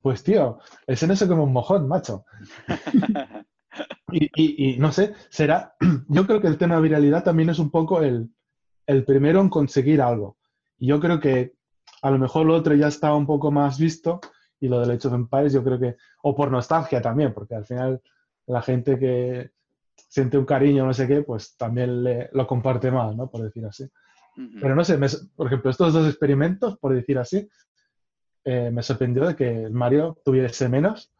[0.00, 2.24] pues tío, ese no se como un mojón, macho.
[4.12, 5.74] y, no sé, será,
[6.08, 8.30] yo creo que el tema de viralidad también es un poco el,
[9.06, 10.36] primero en conseguir algo.
[10.78, 11.54] Y yo creo que
[12.02, 14.20] a lo mejor lo otro ya está un poco más visto
[14.58, 17.66] y lo del hecho of Empires yo creo que, o por nostalgia también, porque al
[17.66, 18.02] final
[18.46, 19.50] la gente que
[20.08, 23.30] siente un cariño, no sé qué, pues también le, lo comparte más, ¿no?
[23.30, 23.88] Por decir así.
[24.60, 24.98] Pero no sé,
[25.36, 27.46] por ejemplo, estos dos experimentos, por decir así,
[28.44, 31.12] eh, me sorprendió de que el Mario tuviese menos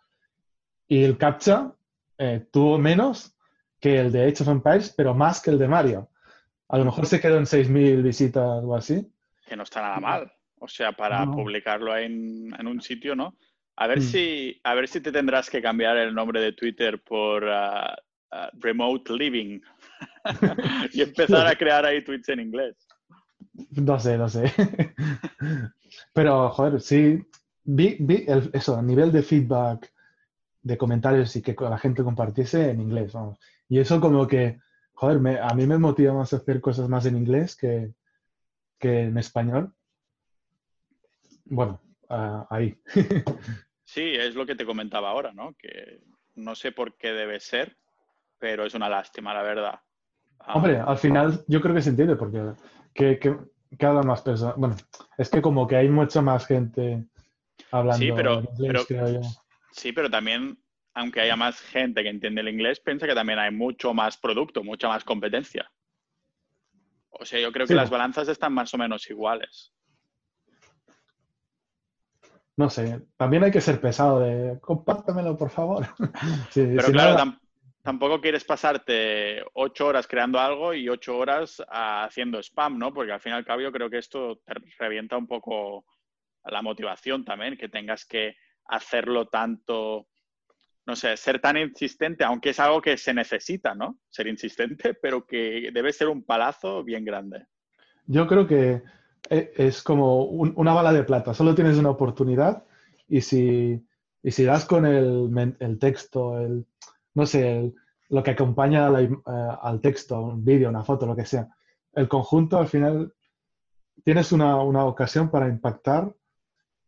[0.88, 1.72] y el Captcha
[2.18, 3.34] eh, tuvo menos
[3.78, 6.10] que el de Age of Empires, pero más que el de Mario.
[6.68, 9.10] A lo mejor se quedó en 6.000 visitas o así.
[9.46, 10.32] Que no está nada mal.
[10.58, 13.34] O sea, para publicarlo en, en, un sitio, ¿no?
[13.76, 14.02] A ver, mm.
[14.02, 17.94] si, a ver si te tendrás que cambiar el nombre de Twitter por uh,
[18.30, 19.60] uh, Remote Living
[20.92, 22.76] y empezar a crear ahí tweets en inglés.
[23.70, 24.52] No sé, no sé.
[26.12, 27.24] Pero, joder, sí,
[27.64, 29.92] vi, vi eso, a nivel de feedback,
[30.62, 33.38] de comentarios y que la gente compartiese en inglés, vamos.
[33.68, 34.58] Y eso como que,
[34.92, 37.92] joder, a mí me motiva más hacer cosas más en inglés que,
[38.78, 39.72] que en español.
[41.44, 42.76] Bueno, ahí.
[43.84, 45.54] sí, es lo que te comentaba ahora, ¿no?
[45.54, 46.00] Que
[46.34, 47.76] no sé por qué debe ser,
[48.38, 49.80] pero es una lástima, la verdad.
[50.54, 52.52] Hombre, al final yo creo que se entiende porque
[52.94, 53.36] que, que,
[53.78, 54.56] cada más personas.
[54.56, 54.76] Bueno,
[55.16, 57.04] es que como que hay mucha más gente
[57.70, 59.20] hablando sí, pero, inglés, creo yo.
[59.72, 60.58] Sí, pero también,
[60.94, 64.64] aunque haya más gente que entiende el inglés, piensa que también hay mucho más producto,
[64.64, 65.70] mucha más competencia.
[67.10, 69.72] O sea, yo creo que las balanzas están más o menos iguales.
[72.56, 75.86] No sé, también hay que ser pesado de compártamelo, por favor.
[76.54, 77.39] pero claro,
[77.82, 82.92] tampoco quieres pasarte ocho horas creando algo y ocho horas haciendo spam, ¿no?
[82.92, 85.84] Porque al fin y al cabo yo creo que esto te revienta un poco
[86.44, 90.06] la motivación también, que tengas que hacerlo tanto,
[90.86, 93.98] no sé, ser tan insistente, aunque es algo que se necesita, ¿no?
[94.08, 97.46] Ser insistente, pero que debe ser un palazo bien grande.
[98.06, 98.82] Yo creo que
[99.28, 102.64] e, es como una bala de plata, solo tienes una oportunidad
[103.08, 103.84] y si,
[104.22, 106.66] y si das con el, el texto, el
[107.14, 107.72] no sé,
[108.10, 109.08] lo que acompaña eh,
[109.62, 111.48] al texto, un vídeo, una foto, lo que sea.
[111.92, 113.14] El conjunto al final
[114.04, 116.14] tienes una, ocasión para impactar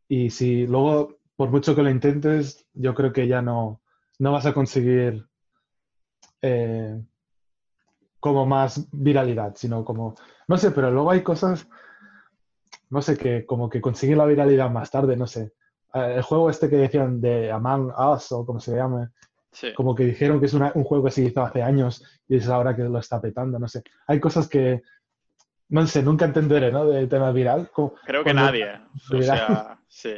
[0.08, 3.80] y si luego, por mucho que lo intentes, yo creo que ya no,
[4.18, 5.26] no vas a conseguir
[6.42, 7.00] eh,
[8.18, 10.14] como más viralidad, sino como,
[10.48, 11.68] no sé, pero luego hay cosas,
[12.90, 15.52] no sé, que como que conseguir la viralidad más tarde, no sé.
[15.94, 19.08] Eh, el juego este que decían de Among Us o como se llame,
[19.74, 22.74] como que dijeron que es un juego que se hizo hace años y es ahora
[22.74, 23.82] que lo está petando, no sé.
[24.06, 24.82] Hay cosas que,
[25.68, 26.86] no sé, nunca entenderé, ¿no?
[26.86, 27.70] Del tema viral.
[28.04, 28.80] creo que nadie.
[29.12, 30.14] O sea, sí.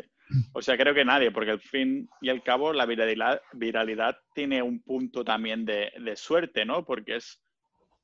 [0.53, 4.63] O sea, creo que nadie, porque al fin y al cabo la viralidad, viralidad tiene
[4.63, 6.85] un punto también de, suerte, ¿no?
[6.85, 7.43] Porque es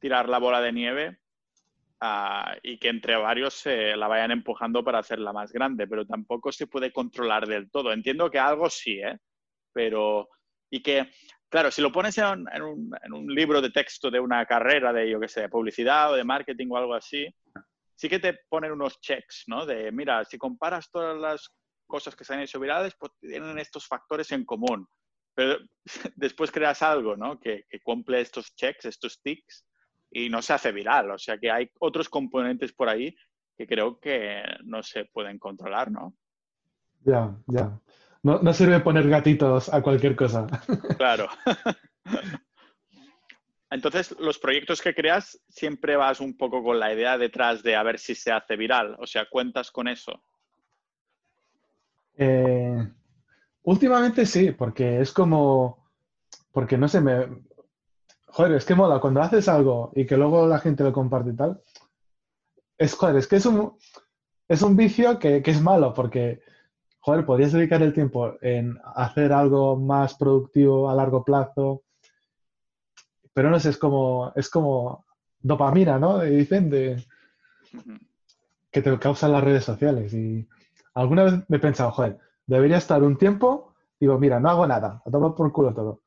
[0.00, 1.18] tirar la bola de nieve
[2.00, 6.52] ah, y que entre varios se la vayan empujando para hacerla más grande, pero tampoco
[6.52, 7.92] se puede controlar del todo.
[7.92, 9.18] Entiendo que algo sí, ¿eh?
[9.72, 10.28] Pero
[10.70, 11.10] y que,
[11.48, 15.28] claro, si lo pones en un, libro de texto de una carrera de, yo qué
[15.28, 17.26] sé, publicidad o de marketing o algo así,
[17.94, 19.66] sí que te ponen unos checks, ¿no?
[19.66, 21.50] De, mira, si comparas todas las
[21.86, 24.86] cosas que se han hecho virales, pues tienen estos factores en común.
[25.34, 25.58] Pero
[26.14, 27.38] después creas algo, ¿no?
[27.38, 29.66] Que, que cumple estos checks, estos ticks,
[30.10, 31.10] y no se hace viral.
[31.10, 33.14] O sea que hay otros componentes por ahí
[33.56, 36.16] que creo que no se pueden controlar, ¿no?
[37.04, 37.78] Ya, ya.
[38.22, 40.46] No, no sirve poner gatitos a cualquier cosa.
[40.98, 41.28] Claro.
[43.70, 47.82] Entonces, los proyectos que creas siempre vas un poco con la idea detrás de a
[47.84, 48.96] ver si se hace viral.
[48.98, 50.22] O sea, cuentas con eso.
[52.16, 52.88] Eh,
[53.62, 55.88] últimamente sí, porque es como,
[56.52, 57.28] porque no sé, me,
[58.26, 61.36] joder, es que mola cuando haces algo y que luego la gente lo comparte y
[61.36, 61.62] tal.
[62.76, 63.78] Es, joder, es que es un,
[64.48, 66.42] es un vicio que, que es malo porque,
[67.00, 71.82] joder, podrías dedicar el tiempo en hacer algo más productivo a largo plazo,
[73.32, 75.04] pero no sé, es como, es como
[75.40, 76.20] dopamina, ¿no?
[76.20, 77.04] Dicen de,
[78.70, 80.46] que te causan las redes sociales y
[80.94, 85.02] alguna vez me he pensado, joder, debería estar un tiempo, digo, mira, no hago nada,
[85.04, 86.02] a tomar por culo todo.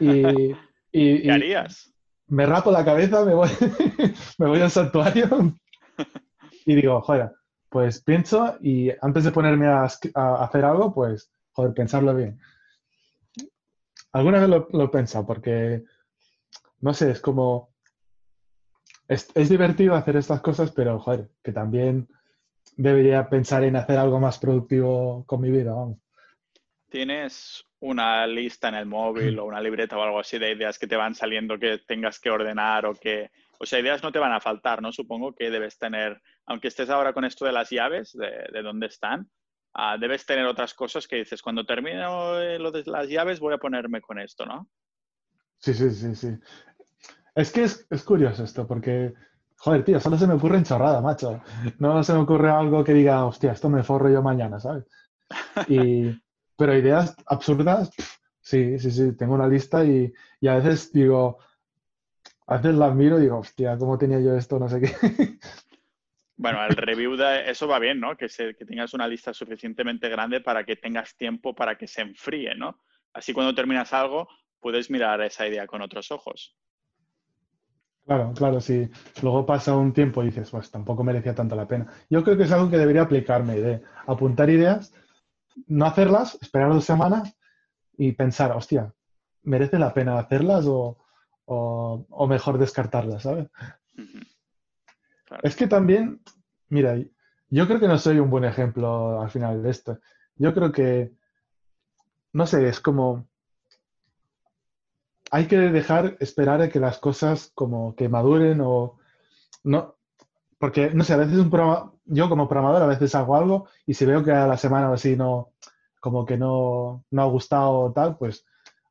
[0.00, 0.54] Y,
[0.92, 1.92] y, ¿Qué harías?
[2.26, 3.48] Me rapo la cabeza, me voy,
[4.38, 5.54] me voy al santuario
[6.66, 7.32] y digo, joder,
[7.74, 12.38] pues pienso y antes de ponerme a, hacer algo, pues, joder, pensarlo bien.
[14.12, 15.82] Alguna vez lo, lo he pensado porque,
[16.78, 17.74] no sé, es como,
[19.08, 22.06] es, divertido hacer estas cosas, pero, joder, que también
[22.76, 25.74] debería pensar en hacer algo más productivo con mi vida.
[26.88, 30.86] ¿Tienes una lista en el móvil o una libreta o algo así de ideas que
[30.86, 33.32] te van saliendo que tengas que ordenar o que...
[33.58, 34.92] O sea, ideas no te van a faltar, ¿no?
[34.92, 38.86] Supongo que debes tener, aunque estés ahora con esto de las llaves, de, de dónde
[38.86, 39.30] están,
[39.74, 43.58] uh, debes tener otras cosas que dices, cuando termino lo de las llaves voy a
[43.58, 44.68] ponerme con esto, ¿no?
[45.58, 46.28] Sí, sí, sí, sí.
[47.34, 49.14] Es que es, es curioso esto, porque
[49.64, 51.40] Joder, tío, solo se me ocurre en chorrada, macho.
[51.78, 54.84] No se me ocurre algo que diga, hostia, esto me forro yo mañana, ¿sabes?
[55.68, 56.10] Y,
[56.58, 57.90] pero ideas absurdas,
[58.42, 61.38] sí, sí, sí, tengo una lista y, y, a veces digo,
[62.46, 64.58] a veces las miro y digo, hostia, ¿cómo tenía yo esto?
[64.58, 64.92] No sé qué.
[66.36, 68.16] Bueno, el review de eso va bien, ¿no?
[68.16, 72.02] Que, se, que tengas una lista suficientemente grande para que tengas tiempo para que se
[72.02, 72.80] enfríe, ¿no?
[73.12, 74.28] Así cuando terminas algo,
[74.60, 76.56] puedes mirar esa idea con otros ojos.
[78.04, 78.90] Claro, claro, si
[79.22, 81.86] luego pasa un tiempo y dices, pues tampoco merecía tanto la pena.
[82.10, 84.92] Yo creo que es algo que debería aplicarme, de apuntar ideas,
[85.68, 87.34] no hacerlas, esperar dos semanas
[87.96, 88.92] y pensar, hostia,
[89.42, 90.98] ¿merece la pena hacerlas o,
[91.46, 93.46] o, o mejor descartarlas, ¿sabes?
[93.96, 94.33] Uh -huh.
[95.42, 96.20] Es que también,
[96.68, 96.96] mira,
[97.50, 99.98] yo creo que no soy un buen ejemplo al final de esto.
[100.36, 101.12] Yo creo que,
[102.32, 103.26] no sé, es como
[105.34, 108.98] hay que dejar esperar a que las cosas como que maduren o
[109.64, 109.96] no,
[110.58, 113.94] porque no sé, a veces un programa, yo como programador a veces hago algo y
[113.94, 115.50] si veo que a la semana o así no,
[115.98, 118.46] como que no, no ha gustado tal, pues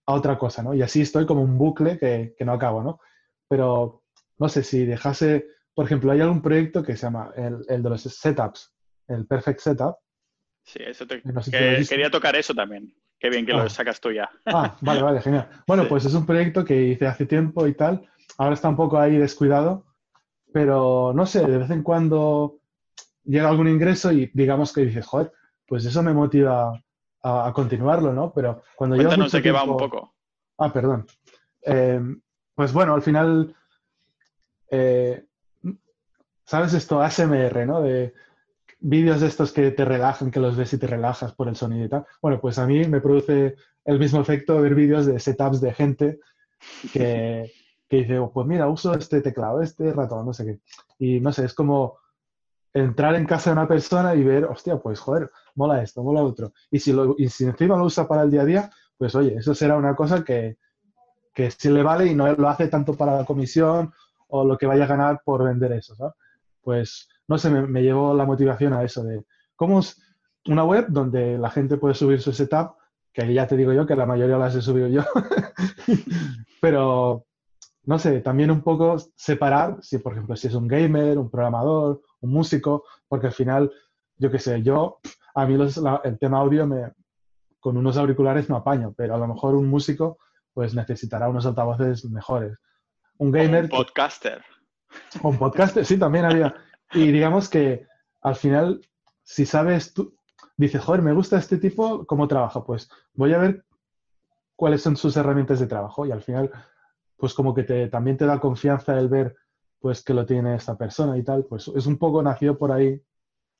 [0.05, 0.73] a otra cosa, ¿no?
[0.73, 2.99] Y así estoy como un bucle que, que no acabo, ¿no?
[3.47, 4.01] Pero
[4.37, 7.89] no sé, si dejase, por ejemplo, hay algún proyecto que se llama el, el de
[7.89, 8.73] los setups,
[9.07, 9.95] el Perfect Setup.
[10.63, 12.93] Sí, eso te, no sé que, si quería tocar eso también.
[13.19, 13.63] Qué bien que ah.
[13.63, 14.29] lo sacas tú ya.
[14.45, 15.49] Ah, vale, vale, genial.
[15.67, 15.89] Bueno, sí.
[15.89, 18.07] pues es un proyecto que hice hace tiempo y tal.
[18.37, 19.85] Ahora está un poco ahí descuidado,
[20.51, 22.59] pero no sé, de vez en cuando
[23.23, 25.31] llega algún ingreso y digamos que dices, joder,
[25.67, 26.73] pues eso me motiva
[27.21, 28.31] a, a continuarlo, ¿no?
[28.33, 29.03] Pero cuando yo...
[29.03, 30.13] Cuéntanos de qué va un poco.
[30.57, 31.05] Ah, perdón.
[31.65, 31.99] Eh,
[32.55, 33.55] pues bueno, al final,
[34.69, 35.25] eh,
[36.45, 37.01] ¿sabes esto?
[37.01, 37.81] ASMR, ¿no?
[37.81, 38.13] De
[38.79, 41.85] vídeos de estos que te relajan, que los ves y te relajas por el sonido
[41.85, 42.05] y tal.
[42.21, 46.19] Bueno, pues a mí me produce el mismo efecto ver vídeos de setups de gente
[46.91, 47.51] que,
[47.89, 50.59] que dice, oh, pues mira, uso este teclado, este ratón, no sé qué.
[50.99, 51.97] Y no sé, es como
[52.73, 56.53] entrar en casa de una persona y ver, hostia, pues joder, mola esto, mola otro.
[56.71, 59.35] Y si, lo, y si encima lo usa para el día a día, pues oye,
[59.35, 60.57] eso será una cosa que,
[61.33, 63.93] que sí le vale y no lo hace tanto para la comisión
[64.27, 66.15] o lo que vaya a ganar por vender eso, ¿sabes?
[66.63, 69.23] Pues no sé, me, me, llevó la motivación a eso de
[69.55, 70.01] cómo es
[70.47, 72.75] una web donde la gente puede subir su setup,
[73.13, 75.03] que ya te digo yo que la mayoría las he subido yo,
[76.61, 77.25] pero
[77.85, 82.01] no sé, también un poco separar, si por ejemplo si es un gamer, un programador,
[82.21, 83.71] un músico, porque al final,
[84.17, 84.99] yo qué sé, yo,
[85.35, 86.91] a mí los, la, el tema audio me,
[87.59, 90.17] con unos auriculares no apaño, pero a lo mejor un músico
[90.53, 92.57] pues necesitará unos altavoces mejores.
[93.17, 93.63] Un gamer...
[93.63, 94.43] Un podcaster.
[95.21, 96.55] Un podcaster, sí, también había.
[96.93, 97.85] Y digamos que
[98.21, 98.81] al final,
[99.23, 100.15] si sabes tú,
[100.57, 102.63] dices, joder, me gusta este tipo, ¿cómo trabaja?
[102.63, 103.65] Pues voy a ver
[104.55, 106.51] cuáles son sus herramientas de trabajo y al final,
[107.17, 109.35] pues como que te, también te da confianza el ver
[109.79, 113.01] pues que lo tiene esta persona y tal, pues es un poco nacido por ahí.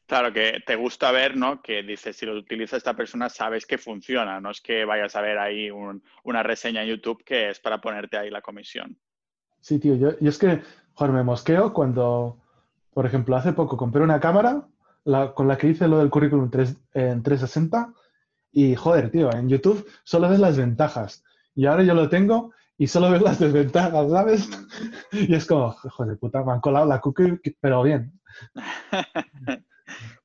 [0.05, 1.61] Claro, que te gusta ver, ¿no?
[1.61, 5.21] Que dices, si lo utiliza esta persona, sabes que funciona, no es que vayas a
[5.21, 8.97] ver ahí un, una reseña en YouTube que es para ponerte ahí la comisión.
[9.59, 10.61] Sí, tío, yo, yo es que,
[10.93, 12.37] joder, me mosqueo cuando
[12.93, 14.67] por ejemplo, hace poco compré una cámara
[15.03, 17.93] la, con la que hice lo del currículum 3, en 360
[18.51, 21.23] y, joder, tío, en YouTube solo ves las ventajas.
[21.55, 24.49] Y ahora yo lo tengo y solo ves las desventajas, ¿sabes?
[25.11, 28.19] Y es como, joder, puta, me han colado la cookie, pero bien.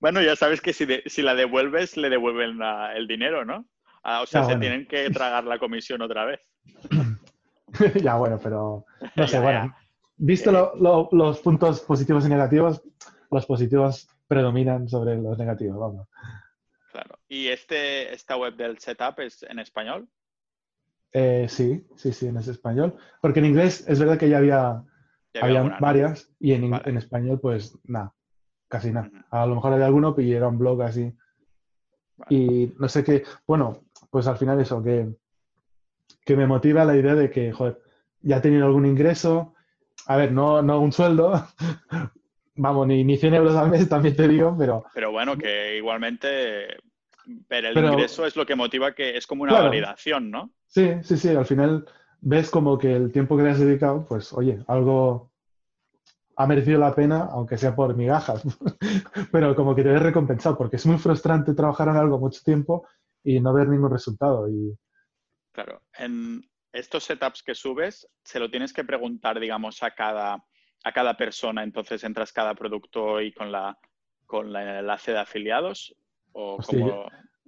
[0.01, 2.59] bueno, ya sabes que si, si la devuelves, le devuelven
[2.95, 3.67] el dinero, ¿no?
[4.03, 6.41] Ah, o sea, se tienen que tragar la comisión otra vez.
[8.03, 8.85] ya, bueno, pero
[9.17, 9.75] no sé, bueno.
[10.19, 11.09] Visto eh.
[11.13, 12.83] los puntos positivos y negativos,
[13.31, 16.09] los positivos predominan sobre los negativos, vamos.
[16.93, 17.19] Claro.
[17.29, 20.09] ¿Y este, esta web del setup es en español?
[21.13, 22.97] Eh, sí, sí, sí, en español.
[23.21, 24.83] Porque en inglés es verdad que ya había,
[25.81, 28.13] varias y en, en, español pues nada,
[28.69, 29.11] casi nada.
[29.31, 31.13] A lo mejor había alguno y era un blog así.
[32.29, 35.09] Y no sé qué, bueno, pues al final eso, que,
[36.25, 37.81] que me motiva la idea de que, joder,
[38.21, 39.55] ya he tenido algún ingreso,
[40.09, 41.33] a ver, no, no un sueldo,
[42.57, 44.85] vamos, ni, ni 100 euros al mes, también te digo, pero...
[44.95, 46.79] Pero bueno, que igualmente
[47.27, 50.51] ver el ingreso es lo que motiva que es como una validación, ¿no?
[50.67, 51.87] Sí, sí, sí, al final
[52.23, 55.31] ves como que el tiempo que le has dedicado, pues oye, algo
[56.37, 58.43] ha merecido la pena, aunque sea por migajas,
[59.31, 62.89] pero como que te ves recompensado, porque es muy frustrante trabajar en algo mucho tiempo
[63.23, 64.49] y no ver ningún resultado.
[64.49, 64.75] Y...
[65.53, 66.41] Claro, en
[66.73, 70.45] estos setups que subes, se lo tienes que preguntar, digamos, a cada,
[70.85, 73.79] a cada persona, entonces entras cada producto y con la
[74.27, 75.95] con el enlace de afiliados
[76.33, 76.59] o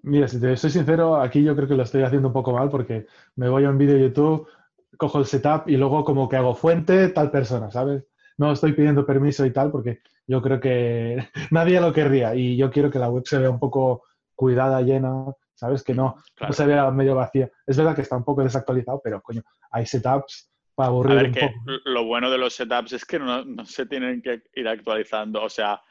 [0.02, 2.70] Mira, si te soy sincero, aquí yo creo que lo estoy haciendo un poco mal
[2.70, 3.06] porque
[3.36, 4.48] me voy a un vídeo de YouTube,
[4.96, 8.04] cojo el setup y luego como que hago fuente tal persona, ¿sabes?
[8.38, 12.70] No estoy pidiendo permiso y tal porque yo creo que nadie lo querría y yo
[12.70, 14.04] quiero que la web se vea un poco
[14.34, 15.26] cuidada, llena,
[15.60, 15.84] ¿sabes?
[15.84, 16.16] Que no,
[16.50, 17.50] se vea medio vacía.
[17.66, 21.32] Es verdad que está un poco desactualizado, pero coño, hay setups para aburrir a ver,
[21.32, 21.52] que
[21.84, 25.42] Lo bueno de los setups es que no, se tienen que ir actualizando.
[25.42, 25.82] O sea,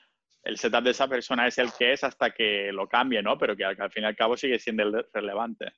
[0.44, 3.38] el setup de esa persona es el que es hasta que lo cambie, ¿no?
[3.38, 5.72] Pero que al, fin y al cabo sigue siendo el relevante.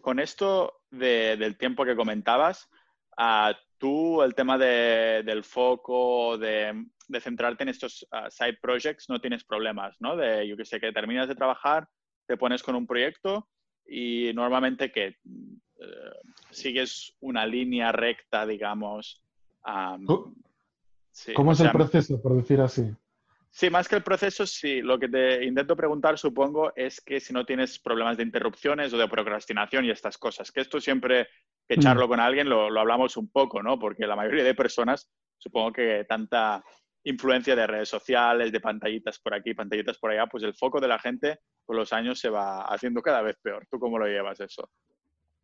[0.00, 2.68] Con esto del tiempo que comentabas,
[3.16, 6.86] uh, tú el tema del foco, de,
[7.20, 10.16] centrarte en estos ah, side projects, no tienes problemas, ¿no?
[10.16, 11.88] De, yo que sé, que terminas de trabajar,
[12.26, 13.48] te pones con un proyecto
[13.86, 15.16] y normalmente que eh,
[16.50, 19.24] sigues una línea recta, digamos.
[21.34, 22.94] ¿Cómo es el proceso, por decir así?
[23.50, 24.80] Sí, más que el proceso, sí.
[24.80, 28.98] Lo que te intento preguntar, supongo, es que si no tienes problemas de interrupciones o
[28.98, 31.26] de procrastinación y estas cosas, que esto siempre
[31.70, 31.80] que mm.
[31.80, 33.78] echarlo con alguien lo, hablamos un poco, ¿no?
[33.78, 35.08] Porque la mayoría de personas,
[35.38, 36.64] supongo que tanta
[37.04, 40.88] influencia de redes sociales, de pantallitas por aquí, pantallitas por allá, pues el foco de
[40.88, 43.68] la gente con los años se va haciendo cada vez peor.
[43.70, 44.68] ¿Tú cómo lo llevas eso?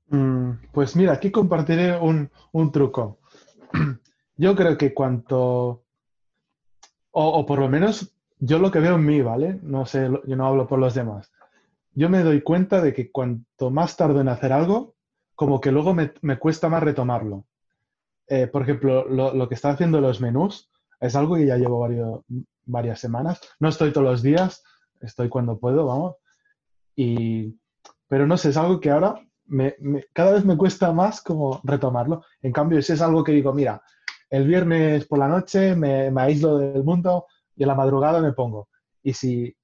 [0.08, 3.20] Mm, pues mira, aquí compartiré un, un truco.
[4.36, 5.86] Yo creo que cuanto
[7.18, 9.58] o, por lo menos yo lo que veo en mí, ¿vale?
[9.62, 11.32] No sé, yo no hablo por los demás.
[11.94, 14.95] Yo me doy cuenta de que cuanto más tardo en hacer algo,
[15.36, 17.46] como que luego me, cuesta más retomarlo.
[18.26, 20.68] Eh, por ejemplo, lo, que está haciendo los menús
[20.98, 21.86] es algo que ya llevo
[22.64, 23.40] varias semanas.
[23.60, 24.64] No estoy todos los días,
[25.00, 26.16] estoy cuando puedo, vamos.
[26.96, 27.54] Y,
[28.08, 29.20] pero no sé, es algo que ahora
[30.12, 32.24] cada vez me cuesta más como retomarlo.
[32.42, 33.82] En cambio, si es algo que digo, mira,
[34.30, 38.68] el viernes por la noche me, aíslo del mundo y en la madrugada me pongo.
[39.02, 39.54] Y si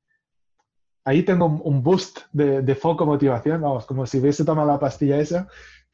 [1.05, 5.48] ahí tengo un boost de, foco, motivación, vamos, como si hubiese tomado la pastilla esa,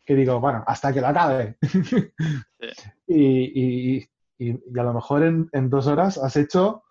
[0.05, 1.57] que digo, bueno, hasta que la acabe.
[3.07, 6.85] y, a lo mejor en, dos horas has hecho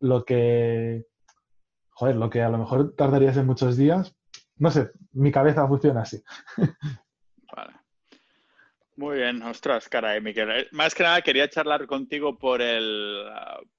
[0.00, 1.04] lo que,
[1.90, 4.16] joder, lo que a lo mejor tardarías en muchos días.
[4.56, 6.22] No sé, mi cabeza funciona así.
[8.96, 10.50] Muy bien, ostras, caray, Miquel.
[10.52, 13.24] Eh, más que nada quería charlar contigo por el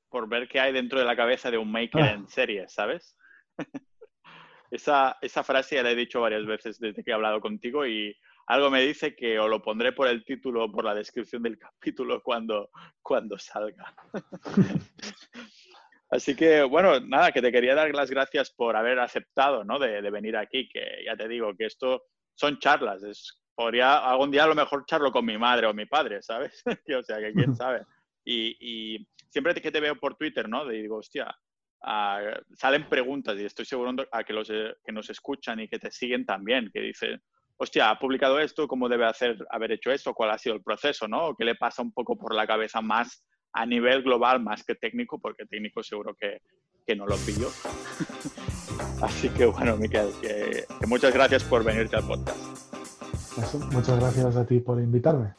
[0.09, 2.11] por ver qué hay dentro de la cabeza de un maker ah.
[2.11, 3.17] en serie, ¿sabes?
[4.71, 8.15] Esa, esa frase ya la he dicho varias veces desde que he hablado contigo y
[8.47, 11.57] algo me dice que o lo pondré por el título o por la descripción del
[11.59, 12.69] capítulo cuando,
[13.01, 13.93] cuando salga.
[16.09, 19.79] Así que, bueno, nada, que te quería dar las gracias por haber aceptado, ¿no?
[19.79, 22.03] De, de venir aquí, que ya te digo que esto
[22.35, 25.85] son charlas, es podría algún día a lo mejor charlo con mi madre o mi
[25.85, 26.61] padre, ¿sabes?
[26.99, 27.83] o sea, que quién sabe.
[28.25, 30.65] Y, siempre que te veo por Twitter, ¿no?
[30.67, 31.35] digo, hostia,
[31.85, 32.19] ah,
[32.53, 36.25] salen preguntas y estoy seguro a que los que nos escuchan y que te siguen
[36.25, 37.21] también, que dicen,
[37.57, 40.13] hostia, ha publicado esto, ¿cómo debe hacer, haber hecho esto?
[40.13, 41.35] ¿Cuál ha sido el proceso, no?
[41.37, 45.19] ¿Qué le pasa un poco por la cabeza más a nivel global, más que técnico?
[45.19, 46.41] Porque técnico seguro que,
[46.85, 47.49] que no lo pillo.
[49.01, 52.55] Así que bueno, Miquel, que muchas gracias por venirte al podcast
[53.71, 55.33] muchas gracias a ti por invitarme.